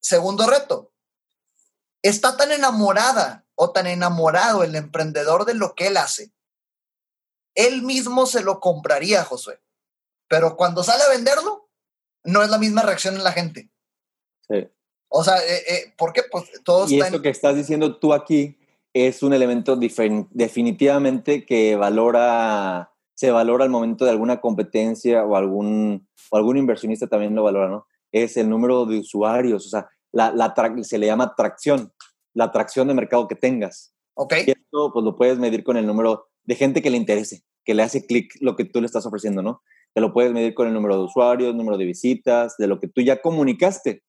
[0.00, 0.92] Segundo reto,
[2.00, 6.32] está tan enamorada o tan enamorado el emprendedor de lo que él hace.
[7.56, 9.60] Él mismo se lo compraría, Josué.
[10.28, 11.68] Pero cuando sale a venderlo,
[12.22, 13.68] no es la misma reacción en la gente.
[14.48, 14.68] Sí.
[15.08, 16.22] O sea, eh, eh, ¿por qué?
[16.30, 18.56] Pues todos y esto que estás diciendo tú aquí
[18.92, 26.08] es un elemento definitivamente que valora, se valora al momento de alguna competencia o algún,
[26.30, 27.88] o algún inversionista también lo valora, ¿no?
[28.12, 31.92] Es el número de usuarios, o sea, la, la se le llama atracción,
[32.34, 33.94] la atracción de mercado que tengas.
[34.14, 34.34] Ok.
[34.46, 37.74] Y esto pues lo puedes medir con el número de gente que le interese, que
[37.74, 39.62] le hace clic lo que tú le estás ofreciendo, ¿no?
[39.94, 42.88] Te lo puedes medir con el número de usuarios, número de visitas, de lo que
[42.88, 44.02] tú ya comunicaste,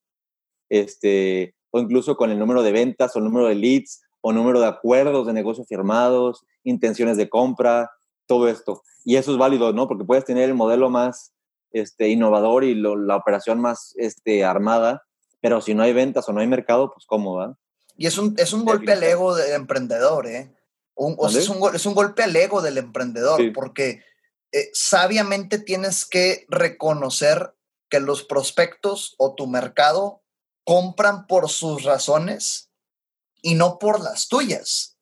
[0.70, 4.60] este, o incluso con el número de ventas o el número de leads o número
[4.60, 7.92] de acuerdos de negocio firmados, intenciones de compra,
[8.26, 8.84] todo esto.
[9.06, 9.88] Y eso es válido, ¿no?
[9.88, 11.34] Porque puedes tener el modelo más
[11.72, 15.04] este, innovador y la operación más este, armada,
[15.42, 17.58] Pero si no hay ventas o no hay mercado, pues cómo va.
[18.00, 20.56] Y es un, es un golpe al ego del emprendedor, ¿eh?
[20.96, 24.02] es, un, es, un, golpe al ego del emprendedor, porque
[24.54, 27.54] eh, sabiamente tienes que reconocer
[27.90, 30.24] que los prospectos o tu mercado
[30.64, 32.70] compran por sus razones
[33.42, 34.98] y no por las tuyas.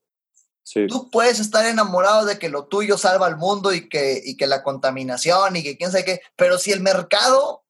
[0.90, 4.48] Tú puedes estar enamorado de que lo tuyo salva al mundo y que, y que
[4.48, 7.64] la contaminación y que quién sabe qué, pero si el mercado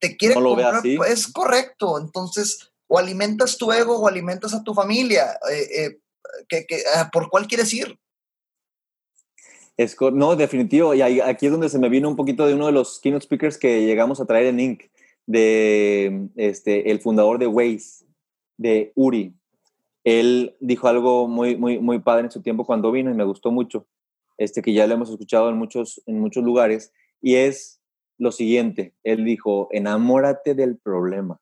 [0.00, 2.00] te quiere comprar, es correcto.
[2.00, 5.36] Entonces, o alimentas tu ego o alimentas a tu familia.
[5.50, 5.98] Eh,
[6.50, 7.98] eh, ah, ¿Por cuál quieres ir?
[9.76, 10.94] Es, no, definitivo.
[10.94, 13.58] Y aquí es donde se me vino un poquito de uno de los keynote speakers
[13.58, 14.82] que llegamos a traer en Inc.
[15.26, 18.04] de este, el fundador de Waze,
[18.56, 19.34] de Uri.
[20.04, 23.50] Él dijo algo muy, muy, muy padre en su tiempo cuando vino y me gustó
[23.50, 23.88] mucho,
[24.38, 27.80] este, que ya lo hemos escuchado en muchos, en muchos lugares, y es
[28.18, 28.94] lo siguiente.
[29.02, 31.40] Él dijo, enamórate del problema,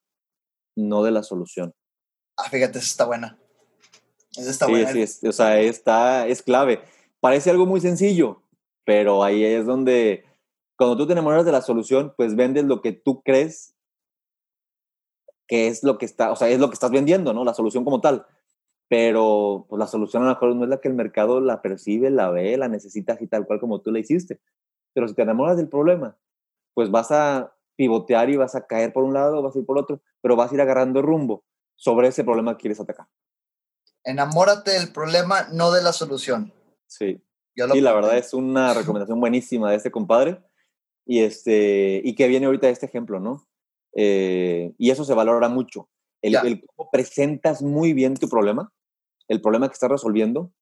[0.75, 1.73] no de la solución.
[2.37, 3.39] Ah, fíjate, esa está buena.
[4.35, 4.91] Esa está buena.
[4.91, 6.81] Sí, o sea, está, es clave
[7.23, 8.41] parece algo muy sencillo,
[8.83, 10.25] pero ahí es donde,
[10.75, 13.77] cuando tú te enamoras de la solución, pues vendes lo que tú crees
[15.47, 17.45] que es lo que está, o sea, es lo que estás vendiendo, ¿no?
[17.45, 18.25] La solución como tal.
[18.89, 22.09] Pero pues la solución a lo mejor no es la que el mercado la percibe,
[22.09, 24.41] la ve, la necesita así tal cual como tú la hiciste.
[24.93, 26.17] Pero si te enamoras del problema,
[26.73, 29.77] pues vas a pivotear y vas a caer por un lado, vas a ir por
[29.77, 31.43] otro, pero vas a ir agarrando rumbo
[31.75, 33.07] sobre ese problema que quieres atacar.
[34.05, 36.53] Enamórate del problema, no de la solución.
[36.87, 37.21] Sí.
[37.55, 40.41] Y la verdad es una recomendación buenísima de este compadre.
[41.05, 43.45] Y, este, y que viene ahorita de este ejemplo, ¿no?
[43.97, 45.89] Eh, y eso se valora mucho.
[46.21, 48.71] El, cómo presentas muy bien tu problema,
[49.27, 50.53] el problema que estás resolviendo,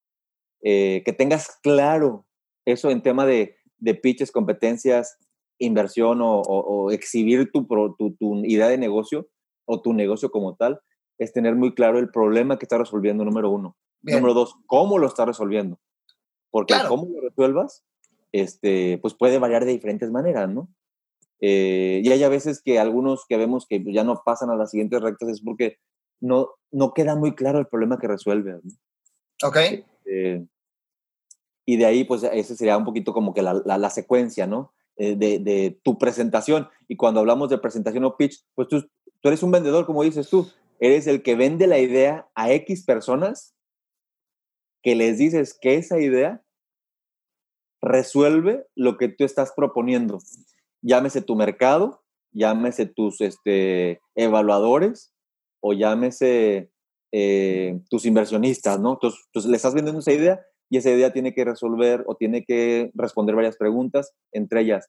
[0.63, 2.26] eh, que tengas claro
[2.65, 5.19] eso en tema de, de pitches, competencias,
[5.66, 7.66] inversión o, exhibir tu,
[7.97, 9.28] tu, tu, idea de negocio
[9.66, 10.80] o tu negocio como tal,
[11.18, 13.78] es tener muy claro el problema que estás resolviendo, número uno.
[14.01, 15.80] Número dos, cómo lo estás resolviendo.
[16.49, 17.86] Porque cómo lo resuelvas,
[18.32, 20.70] este, pues puede variar de diferentes maneras, ¿no?
[21.39, 24.72] Eh, y hay a veces que algunos que vemos que ya no pasan a las
[24.72, 25.78] siguientes rectas es porque
[26.20, 28.53] no, no queda muy claro el problema que resuelve.
[28.53, 29.47] ¿no?
[29.47, 29.57] Ok.
[30.05, 30.45] Eh,
[31.66, 34.74] y de ahí, pues, ese sería un poquito como que la, la, secuencia, ¿no?
[34.98, 36.70] Eh, de, tu presentación.
[36.88, 38.88] Y cuando hablamos de presentación o pitch, pues tú,
[39.24, 40.48] eres un vendedor, como dices tú.
[40.80, 43.56] Eres el que vende la idea a X personas
[44.84, 46.44] que les dices que esa idea
[47.82, 50.20] resuelve lo que tú estás proponiendo.
[50.82, 55.14] Llámese tu mercado, llámese tus este, evaluadores
[55.62, 56.72] o llámese
[57.12, 58.94] eh, tus inversionistas, ¿no?
[58.94, 62.91] Entonces, le estás vendiendo esa idea y esa idea tiene que resolver o tiene que
[62.95, 64.88] responder varias preguntas, entre ellas,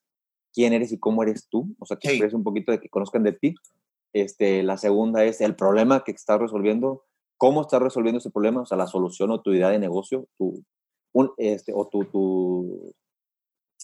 [0.55, 1.75] ¿quién eres y cómo eres tú?
[1.81, 2.23] O sea, que sí.
[2.37, 3.57] un poquito de que conozcan de ti.
[4.15, 7.03] Este, la segunda es el problema que estás resolviendo
[7.37, 10.65] cómo estás resolviendo ese problema, o sea, la solución o tu idea de negocio, tu,
[11.39, 12.95] este, o tu, tu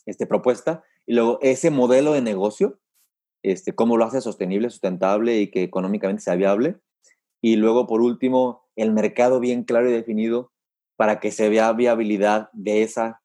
[0.06, 2.78] este, propuesta, y luego ese modelo de negocio,
[3.42, 6.76] este, cómo lo hace sostenible, sustentable y que económicamente sea viable.
[7.42, 10.52] Y luego, por último, el mercado bien claro y definido
[10.98, 13.22] para que se vea viabilidad de, esa,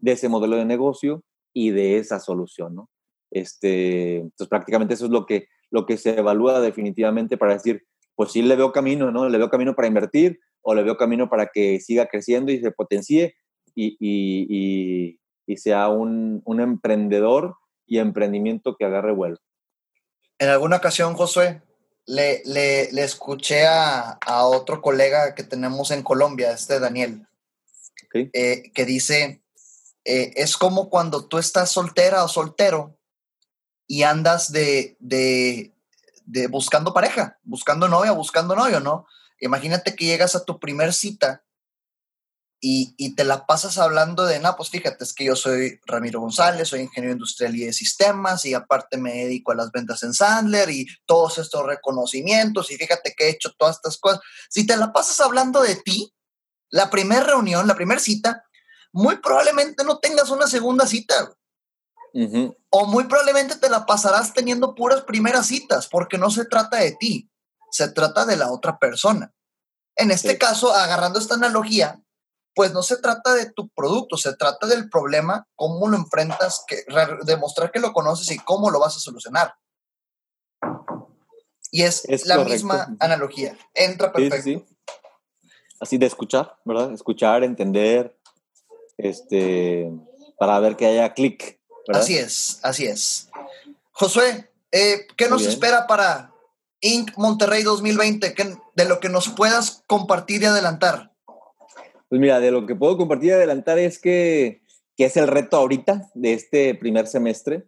[0.00, 1.22] de ese modelo de negocio
[1.54, 2.90] y de esa solución, ¿no?
[3.30, 7.84] Este, entonces, prácticamente eso es lo que, lo que se evalúa definitivamente para decir,
[8.16, 9.28] pues sí le veo camino, ¿no?
[9.28, 12.72] Le veo camino para invertir o le veo camino para que siga creciendo y se
[12.72, 13.36] potencie
[13.72, 15.16] y, y,
[15.46, 17.54] y, sea un, un, emprendedor
[17.86, 19.36] y emprendimiento que agarre vuelo.
[20.40, 21.62] En alguna ocasión, Josué,
[22.06, 27.26] le, le, le escuché a, a, otro colega que tenemos en Colombia, este Daniel,
[28.14, 29.42] eh, que dice,
[30.04, 32.98] eh, es como cuando tú estás soltera o soltero
[33.86, 35.74] y andas de, de,
[36.24, 39.06] de buscando pareja, buscando novia, buscando novio, ¿no?
[39.40, 41.44] Imagínate que llegas a tu primer cita
[42.64, 46.20] y, y, te la pasas hablando de, no, pues fíjate, es que yo soy Ramiro
[46.20, 50.14] González, soy ingeniero industrial y de sistemas y aparte me dedico a las ventas en
[50.14, 54.20] Sandler y todos estos reconocimientos y fíjate que he hecho todas estas cosas.
[54.48, 56.14] Si te la pasas hablando de ti,
[56.70, 58.44] la primera reunión, la primera cita,
[58.92, 61.34] muy probablemente no tengas una segunda cita.
[62.70, 66.92] O muy probablemente te la pasarás teniendo puras primeras citas, porque no se trata de
[66.92, 67.28] ti,
[67.72, 69.32] se trata de la otra persona.
[69.96, 72.01] En este caso, agarrando esta analogía,
[72.54, 76.84] pues no se trata de tu producto, se trata del problema, cómo lo enfrentas, que,
[77.24, 79.54] demostrar que lo conoces y cómo lo vas a solucionar.
[81.70, 83.56] Y es, la misma analogía.
[83.72, 84.66] Entra perfecto.
[85.80, 86.92] Así de escuchar, ¿verdad?
[86.92, 88.16] Escuchar, entender,
[88.98, 89.90] este,
[90.38, 91.60] para ver que haya clic.
[91.88, 93.30] Así es, así es.
[93.92, 96.32] Josué, eh, ¿qué nos espera para,
[96.80, 97.16] Inc.
[97.16, 98.34] Monterrey 2020,
[98.74, 101.11] de lo que nos puedas compartir y adelantar.
[102.12, 104.60] Pues mira, de lo que puedo compartir y adelantar es que,
[104.98, 107.64] que es el reto ahorita de este primer semestre.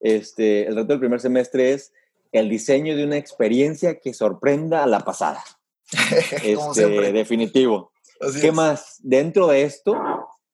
[0.00, 1.92] Este, el reto del primer semestre es
[2.32, 5.44] el diseño de una experiencia que sorprenda a la pasada.
[6.42, 7.92] este, definitivo.
[8.40, 9.00] ¿Qué más?
[9.02, 9.94] Dentro de esto,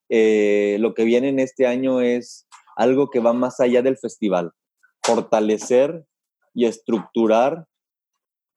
[0.08, 4.50] eh, lo que viene en este año es algo que va más allá del festival.
[5.04, 6.04] Fortalecer
[6.52, 7.68] y estructurar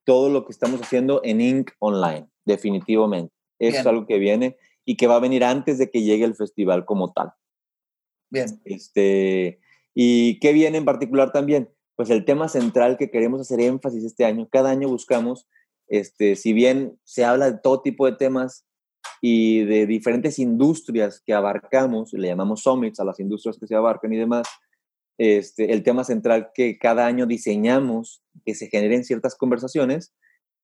[0.04, 1.70] todo lo que estamos haciendo en Inc.
[1.78, 3.36] Online, definitivamente.
[3.68, 6.36] Eso es algo que viene y que va a venir antes de que llegue el
[6.36, 7.32] festival como tal.
[8.30, 8.62] Bien.
[8.66, 9.60] Este,
[9.94, 11.70] ¿Y qué viene en particular también?
[11.96, 14.48] Pues el tema central que queremos hacer énfasis este año.
[14.52, 15.48] Cada año buscamos,
[15.88, 18.66] este, si bien se habla de todo tipo de temas
[19.22, 24.12] y de diferentes industrias que abarcamos, le llamamos summits a las industrias que se abarcan
[24.14, 24.48] y demás,
[25.18, 30.14] este, el tema central que cada año diseñamos, que se generen ciertas conversaciones,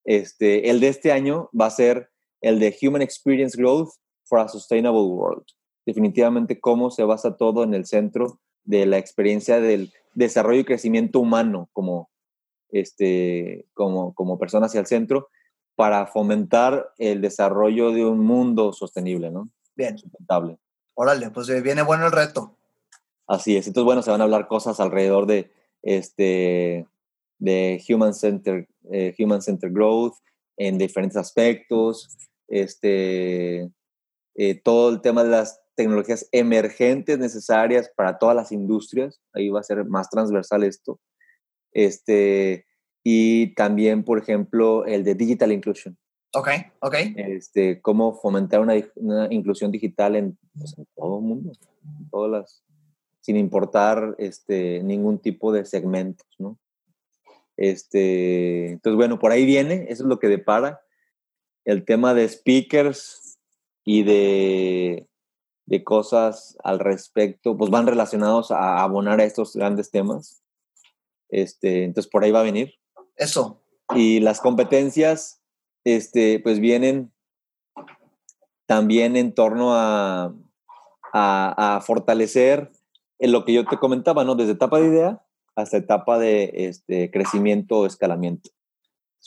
[0.05, 2.09] este, el de este año va a ser
[2.41, 3.91] el de Human Experience Growth
[4.23, 5.45] for a Sustainable World.
[5.85, 11.19] Definitivamente cómo se basa todo en el centro de la experiencia del desarrollo y crecimiento
[11.19, 12.09] humano como,
[12.71, 15.29] este, como, como persona hacia el centro
[15.75, 19.49] para fomentar el desarrollo de un mundo sostenible, ¿no?
[19.75, 19.97] Bien.
[19.97, 20.57] Sustentable.
[20.93, 22.57] Órale, pues eh, viene bueno el reto.
[23.27, 23.67] Así es.
[23.67, 26.85] Entonces, bueno, se van a hablar cosas alrededor de, este,
[27.37, 30.15] de Human Center, eh, Human Center Growth
[30.57, 32.09] en diferentes aspectos,
[32.49, 33.71] este,
[34.35, 39.61] eh, todo el tema de las tecnologías emergentes necesarias para todas las industrias, ahí va
[39.61, 40.99] a ser más transversal esto,
[41.71, 42.65] este,
[43.03, 45.97] y también, por ejemplo, el de Digital Inclusion.
[46.35, 46.49] Ok,
[46.81, 46.95] ok.
[47.15, 48.75] Este, cómo fomentar una,
[49.31, 51.51] inclusión digital en, pues, en, todo el mundo,
[52.11, 52.63] todas las,
[53.19, 56.59] sin importar este, ningún tipo de segmentos, ¿no?
[57.57, 60.81] Este, entonces, bueno, por ahí viene, eso es lo que depara.
[61.69, 63.37] El tema de speakers
[63.85, 65.07] y de,
[65.67, 70.41] de cosas al respecto, pues van relacionados a abonar a estos grandes temas.
[71.29, 72.73] Este, entonces, por ahí va a venir.
[73.15, 73.61] Eso.
[73.93, 75.43] Y las competencias,
[75.83, 77.13] este, pues vienen
[78.65, 80.33] también en torno a,
[81.13, 82.71] a, a fortalecer
[83.19, 84.33] en lo que yo te comentaba, ¿no?
[84.33, 85.23] Desde etapa de idea
[85.55, 88.49] hasta etapa de este, crecimiento o escalamiento.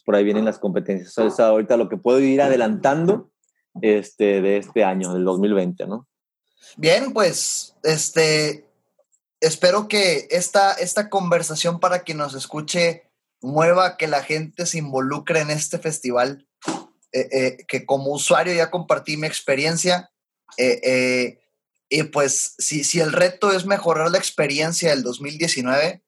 [0.04, 1.10] Por ahí vienen las competencias.
[1.10, 3.30] Eso es ahorita lo que puedo ir adelantando
[3.80, 6.08] este, de este año, del 2020, ¿no?
[6.76, 8.66] Bien, pues, este,
[9.40, 15.40] espero que esta, esta conversación para quien nos escuche mueva que la gente se involucre
[15.40, 16.46] en este festival,
[17.12, 20.10] eh, eh, que como usuario ya compartí mi experiencia.
[20.56, 21.38] Eh,
[21.88, 26.02] y pues si, si el reto es mejorar la experiencia del 2019,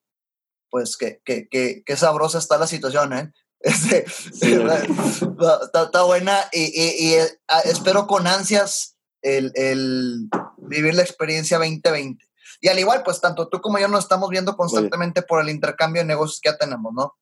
[0.71, 3.33] pues qué, qué, sabrosa está la situación, ¿eh?
[3.65, 4.05] Este,
[4.43, 7.27] está, buena y, eh,
[7.65, 12.23] espero con ansias el, vivir la experiencia 2020.
[12.61, 16.03] Y al igual, pues tanto tú como yo nos estamos viendo constantemente por el intercambio
[16.03, 17.15] de negocios que ya tenemos, ¿no?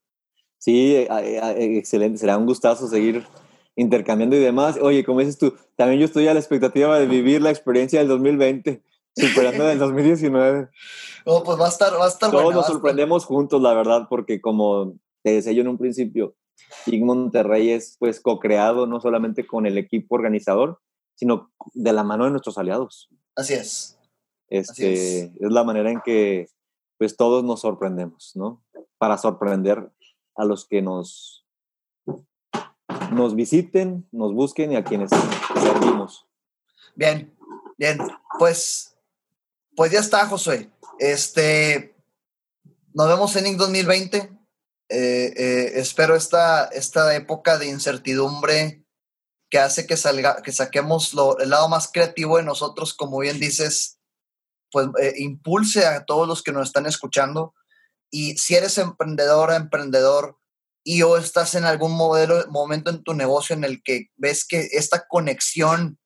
[0.58, 2.18] Sí, eh, eh, excelente.
[2.18, 3.24] Será un gustazo seguir
[3.76, 4.76] intercambiando y demás.
[4.80, 8.08] Oye, como dices tú, también yo estoy a la expectativa de vivir la experiencia del
[8.08, 8.82] 2020,
[9.14, 10.68] superando el 2019.
[11.24, 14.40] Oh, pues va a estar, va a estar Todos nos sorprendemos juntos, la verdad, porque
[14.40, 16.34] como te decía yo en un principio,
[16.86, 20.80] IG Monterrey es pues co-creado no solamente con el equipo organizador,
[21.14, 23.08] sino de la mano de nuestros aliados.
[23.36, 23.98] Así es.
[24.48, 25.30] Este, es.
[25.40, 25.50] es.
[25.50, 26.48] la manera en que
[26.98, 28.62] pues todos nos sorprendemos, ¿no?
[28.98, 29.90] Para sorprender
[30.36, 31.42] a los que nos
[33.12, 35.10] nos visiten, nos busquen y a quienes
[35.54, 36.26] servimos.
[36.94, 37.34] Bien,
[37.78, 37.98] bien.
[38.38, 38.96] Pues,
[39.76, 40.70] pues ya está, Josué.
[40.98, 41.94] Este,
[42.94, 44.30] nos vemos en INC 2020.
[44.94, 48.84] Eh, eh, espero esta, esta época de incertidumbre
[49.50, 53.40] que hace que salga, que saquemos lo, el lado más creativo de nosotros, como bien
[53.40, 53.98] dices,
[54.70, 57.54] pues eh, impulse a todos los que nos están escuchando.
[58.10, 60.36] Y si eres emprendedora, emprendedor,
[60.84, 64.68] y o estás en algún modelo, momento en tu negocio en el que ves que
[64.72, 65.98] esta conexión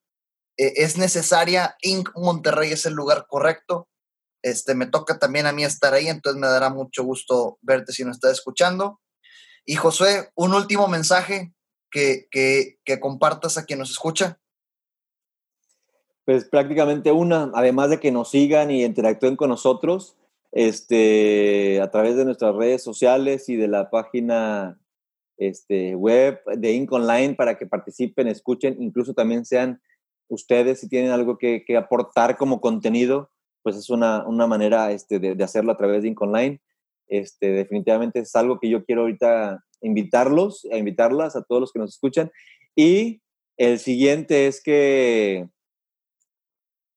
[0.57, 2.11] es necesaria, Inc.
[2.15, 3.89] Monterrey es el lugar correcto.
[4.47, 8.05] Este, me toca también a mí estar ahí, entonces me dará mucho gusto verte si
[8.05, 9.01] nos estás escuchando.
[9.65, 11.53] Y Josué, un último mensaje
[11.91, 14.39] que, que, que compartas a quien nos escucha.
[16.25, 20.17] Pues prácticamente una, además de que nos sigan y interactúen con nosotros,
[20.53, 24.79] este, a través de nuestras redes sociales y de la página
[25.39, 26.93] este, web de Inc.
[26.93, 29.83] Online para que participen, escuchen, incluso también sean
[30.29, 33.31] ustedes si tienen algo que, aportar como contenido,
[33.67, 36.23] pues es una, manera este, de, hacerlo a través de Inc.
[36.23, 36.61] Online.
[37.09, 41.81] Este, definitivamente es algo que yo quiero ahorita invitarlos, a invitarlas a todos los que
[41.81, 42.31] nos escuchan.
[42.77, 43.23] Y
[43.57, 45.49] el siguiente es que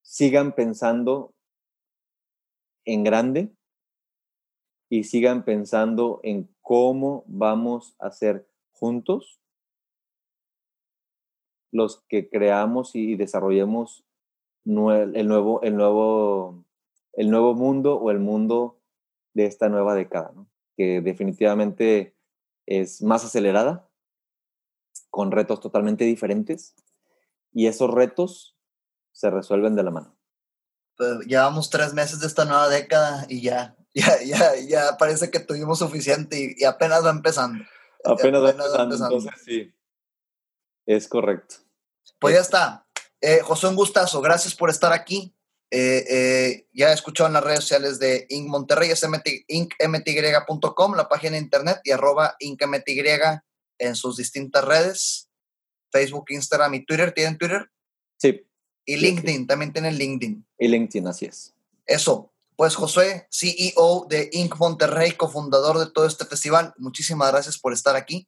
[0.04, 1.34] sigan pensando
[2.86, 3.50] en grande
[4.92, 9.42] y sigan pensando en cómo vamos a ser juntos
[11.72, 14.06] los que creamos y desarrollemos
[14.70, 16.66] el nuevo, el nuevo,
[17.14, 18.80] el nuevo mundo o el mundo
[19.34, 20.32] de esta nueva década,
[20.78, 22.16] que definitivamente
[22.66, 23.90] es más acelerada,
[25.10, 26.76] con retos totalmente diferentes,
[27.52, 28.56] y esos retos
[29.12, 30.16] se resuelven de la mano.
[30.96, 35.40] Pues, llevamos tres meses de esta nueva década y ya, ya, ya, ya parece que
[35.40, 37.64] tuvimos suficiente y, apenas va empezando.
[38.04, 39.74] Apenas, va, empezando, entonces sí,
[40.86, 41.56] es correcto.
[42.20, 42.89] Pues ya está.
[43.22, 44.22] Eh, José, un gustazo.
[44.22, 45.34] Gracias por estar aquí.
[45.72, 48.48] Eh, eh, ya he escuchado en las redes sociales de Inc.
[48.48, 49.06] Monterrey, es
[49.48, 53.02] incmty.com, la página de internet, y arroba incmty
[53.78, 55.30] en sus distintas redes,
[55.92, 57.12] Facebook, Instagram y Twitter.
[57.12, 57.70] ¿Tienen Twitter?
[58.18, 58.46] Sí.
[58.86, 60.46] Y LinkedIn, también tienen LinkedIn.
[60.58, 61.54] Y LinkedIn, así es.
[61.86, 62.34] Eso.
[62.56, 64.58] Pues José, CEO de Inc.
[64.58, 68.28] Monterrey, cofundador de todo este festival, muchísimas gracias por estar aquí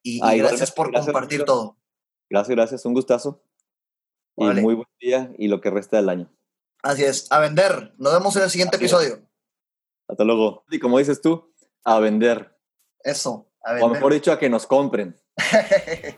[0.00, 1.76] y, gracias por compartir todo.
[2.30, 3.42] Gracias, gracias, un gustazo.
[4.36, 6.30] Y muy buen día y lo que resta del año.
[6.82, 7.94] Así es, a vender.
[7.98, 9.20] Nos vemos en el siguiente episodio.
[10.08, 10.64] Hasta luego.
[10.70, 11.52] Y como dices tú,
[11.84, 12.58] a vender.
[13.04, 13.90] Eso, a vender.
[13.90, 15.16] O mejor dicho, a que nos compren.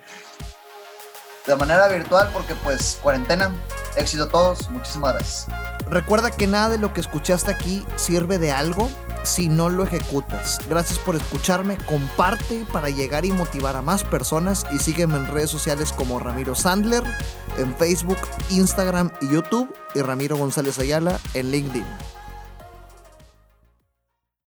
[1.46, 3.54] de manera virtual porque pues cuarentena.
[3.96, 4.70] Éxito a todos.
[4.70, 5.46] Muchísimas gracias.
[5.88, 8.88] Recuerda que nada de lo que escuchaste aquí sirve de algo
[9.24, 10.60] si no lo ejecutas.
[10.68, 15.50] Gracias por escucharme, comparte para llegar y motivar a más personas y sígueme en redes
[15.50, 17.02] sociales como Ramiro Sandler,
[17.58, 18.18] en Facebook,
[18.50, 22.13] Instagram y YouTube y Ramiro González Ayala en LinkedIn.